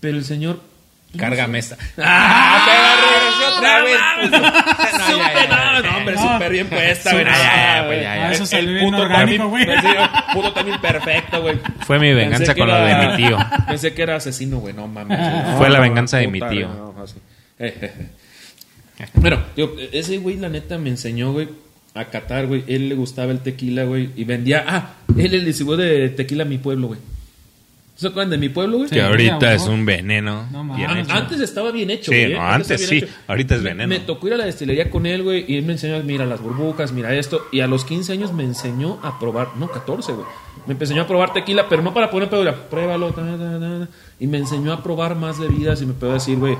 [0.00, 0.60] Pero el señor
[1.16, 1.76] Cárgame esta.
[1.98, 2.62] ¡Ah!
[2.66, 4.30] te la regresé otra vez.
[4.30, 7.24] No, ya, Súper, ya, ya, no, ya, no, hombre, súper bien puesta, güey.
[7.24, 8.26] Ya, ya, ya, pues, ya, ya.
[8.28, 10.34] Ah, eso salió el bien puto orgánico, también- güey.
[10.34, 11.58] puto también perfecto, güey.
[11.86, 13.38] Fue mi venganza con era- de mi tío.
[13.66, 14.74] Pensé que era asesino, güey.
[14.74, 15.18] No mames.
[15.56, 16.94] Fue la venganza de mi tío.
[17.58, 17.92] Eh, eh,
[18.98, 19.06] eh.
[19.14, 21.48] Bueno, digo, ese güey, la neta, me enseñó, güey,
[21.94, 22.64] a catar, güey.
[22.66, 24.10] Él le gustaba el tequila, güey.
[24.16, 24.64] Y vendía.
[24.66, 27.00] Ah, él el distribuidor de tequila a mi pueblo, güey.
[27.96, 28.90] ¿Se acuerdan de mi pueblo, güey?
[28.90, 30.46] Que ahorita es un veneno.
[30.52, 31.08] No bien mames.
[31.08, 31.16] hecho.
[31.16, 32.32] Antes estaba bien hecho, Sí, güey.
[32.32, 32.34] ¿eh?
[32.34, 33.88] no, antes estaba bien sí, ahorita es veneno.
[33.88, 36.42] Me, tocó ir a la destilería con él, güey, y él me enseñó, mira las
[36.42, 37.46] burbujas, mira esto.
[37.52, 40.26] Y a los 15 años me enseñó a probar, no, 14, güey.
[40.66, 43.60] Me enseñó a probar tequila, pero no para poner pedo, era, pruébalo, ta, ta, ta,
[43.60, 43.88] ta.
[44.20, 46.58] y me enseñó a probar más bebidas y me puedo decir, güey,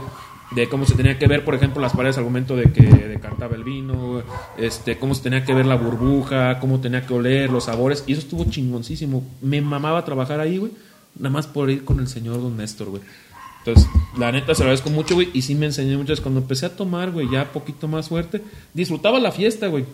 [0.53, 3.57] de cómo se tenía que ver, por ejemplo, las paredes al momento de que decantaba
[3.57, 4.23] el vino,
[4.57, 8.13] este, cómo se tenía que ver la burbuja, cómo tenía que oler, los sabores, y
[8.13, 9.25] eso estuvo chingoncísimo.
[9.43, 10.73] Me mamaba trabajar ahí, güey,
[11.17, 13.03] nada más por ir con el señor Don Néstor, güey.
[13.67, 15.29] Entonces, la neta se lo agradezco mucho, güey.
[15.33, 16.21] Y sí me enseñó muchas.
[16.21, 18.41] Cuando empecé a tomar, güey, ya poquito más fuerte,
[18.73, 19.85] disfrutaba la fiesta, güey.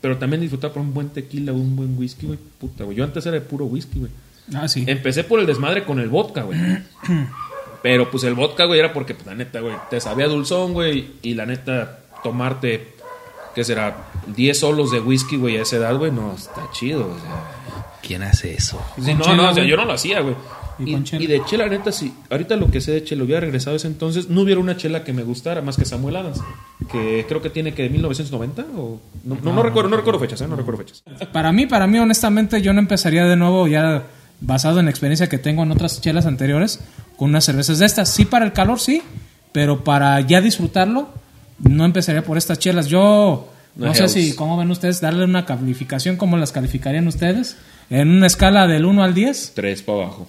[0.00, 2.40] Pero también disfrutaba por un buen tequila, un buen whisky, güey.
[2.58, 2.96] Puta, güey.
[2.96, 4.10] Yo antes era de puro whisky, güey.
[4.52, 4.82] Ah, sí.
[4.84, 6.58] Empecé por el desmadre con el vodka, güey.
[7.82, 11.12] Pero pues el vodka, güey, era porque, pues la neta, güey, te sabía dulzón, güey.
[11.22, 12.94] Y la neta, tomarte,
[13.54, 14.10] ¿qué será?
[14.26, 17.16] 10 solos de whisky, güey, a esa edad, güey, no, está chido, güey.
[17.16, 17.60] o sea.
[18.02, 18.82] ¿Quién hace eso?
[19.00, 20.34] Sí, no, chela, no, o sea, yo no lo hacía, güey.
[20.78, 21.26] Y chela.
[21.26, 22.14] de chela, neta, sí.
[22.30, 25.04] Ahorita lo que sé de chela, hubiera regresado a ese entonces, no hubiera una chela
[25.04, 26.40] que me gustara más que Samuel Adams.
[26.90, 29.00] Que creo que tiene que de 1990 o...
[29.24, 30.48] No, no, no recuerdo, no recuerdo fechas, ¿eh?
[30.48, 31.02] No recuerdo fechas.
[31.32, 34.04] Para mí, para mí, honestamente, yo no empezaría de nuevo ya
[34.40, 36.80] basado en la experiencia que tengo en otras chelas anteriores
[37.16, 38.08] con unas cervezas de estas.
[38.08, 39.02] Sí, para el calor, sí,
[39.52, 41.10] pero para ya disfrutarlo,
[41.58, 42.86] no empezaría por estas chelas.
[42.86, 45.00] Yo no, No sé si, ¿cómo ven ustedes?
[45.00, 47.56] Darle una calificación, ¿cómo las calificarían ustedes?
[47.88, 49.52] En una escala del 1 al 10.
[49.54, 50.28] Tres para abajo.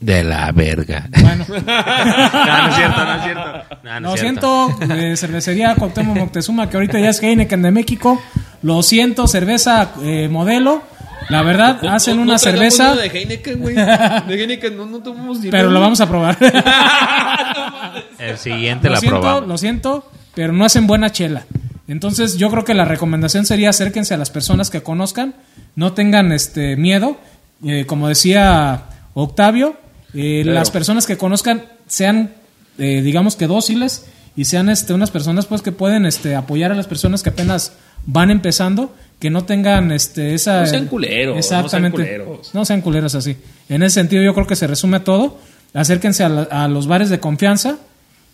[0.00, 1.08] De la verga.
[1.20, 3.76] Bueno, no, no es cierto, no es cierto.
[3.82, 8.20] No, no lo siento, eh, cervecería Cuauhtémoc Moctezuma, que ahorita ya es Heineken de México.
[8.62, 10.82] Lo siento, cerveza eh, modelo.
[11.30, 13.74] La verdad, hacen No- una no cerveza, de Heineken, güey.
[14.28, 16.36] De Heineken no, no tomamos ni pero lo vamos a probar.
[18.18, 19.48] El siguiente lo la siento, probamos.
[19.48, 21.44] lo siento, pero no hacen buena chela.
[21.86, 25.34] Entonces, yo creo que la recomendación sería acérquense a las personas que conozcan,
[25.76, 27.18] no tengan este miedo.
[27.66, 29.76] Eh, como decía Octavio,
[30.14, 30.58] eh, Claro.
[30.58, 32.32] las personas que conozcan sean,
[32.78, 34.06] eh, digamos que dóciles
[34.36, 37.72] y sean este, unas personas pues que pueden este, apoyar a las personas que apenas
[38.06, 40.60] van empezando, que no tengan este, esa...
[40.60, 41.96] No sean culeros, no sean Exactamente.
[41.96, 42.54] culeros.
[42.54, 43.36] No sean culeros así.
[43.68, 45.38] En ese sentido yo creo que se resume todo.
[45.72, 47.78] Acérquense a, la- a los bares de confianza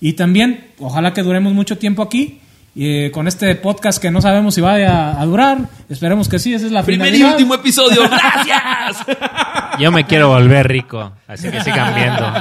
[0.00, 2.40] y también, ojalá que duremos mucho tiempo aquí.
[2.76, 5.58] Eh, con este podcast que no sabemos si vaya a durar,
[5.88, 7.32] esperemos que sí, esa es la Primer y finalidad.
[7.36, 8.02] último episodio.
[8.08, 9.06] ¡Gracias!
[9.78, 12.32] Yo me quiero volver rico, así que sigan viendo.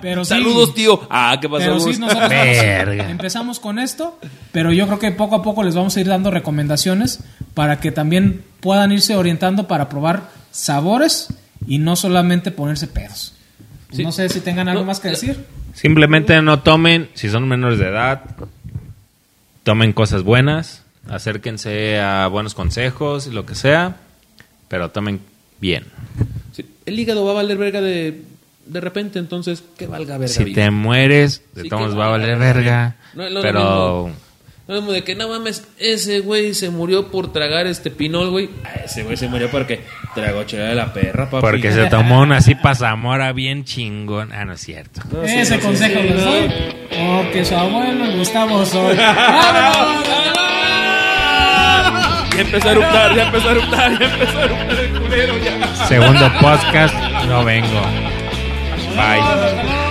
[0.00, 1.06] Pero sí, Saludos, tío.
[1.10, 1.60] Ah, ¿qué pasó?
[1.64, 3.08] Pero sí, nosotros Verga.
[3.08, 4.18] empezamos con esto,
[4.50, 7.20] pero yo creo que poco a poco les vamos a ir dando recomendaciones
[7.54, 11.28] para que también puedan irse orientando para probar sabores
[11.66, 13.34] y no solamente ponerse pedos.
[13.92, 14.02] Sí.
[14.02, 15.44] No sé si tengan algo No, más que decir.
[15.74, 18.22] Simplemente no tomen si son menores de edad.
[19.62, 23.96] Tomen cosas buenas, acérquense a buenos consejos, lo que sea,
[24.68, 25.20] pero tomen
[25.60, 25.84] bien.
[26.52, 28.22] Sí, el hígado va a valer verga de,
[28.66, 30.34] de repente, entonces, que valga verga.
[30.34, 30.64] Si vida.
[30.64, 32.96] te mueres, de Sí, todos va a valer verga.
[33.14, 34.21] No pero mismo.
[34.72, 38.48] No como de que no mames, ese güey se murió por tragar este pinol, güey.
[38.64, 39.80] Ah, ese güey se murió porque
[40.14, 41.42] tragó chela de la perra, papi.
[41.42, 44.32] porque se tomó una así pasamora bien chingón.
[44.32, 45.02] Ah, no es cierto.
[45.12, 46.30] No, sí, Ese no, consejo sí, les no.
[46.30, 46.50] doy.
[46.88, 48.96] Porque su abuelo Gustavo Soy.
[52.34, 55.86] Ya empezó a eruptar, ya empezó a eruptar, ya empezó a eruptar el culero, ya.
[55.86, 56.94] Segundo podcast,
[57.28, 57.80] no vengo.
[58.96, 59.81] Bye.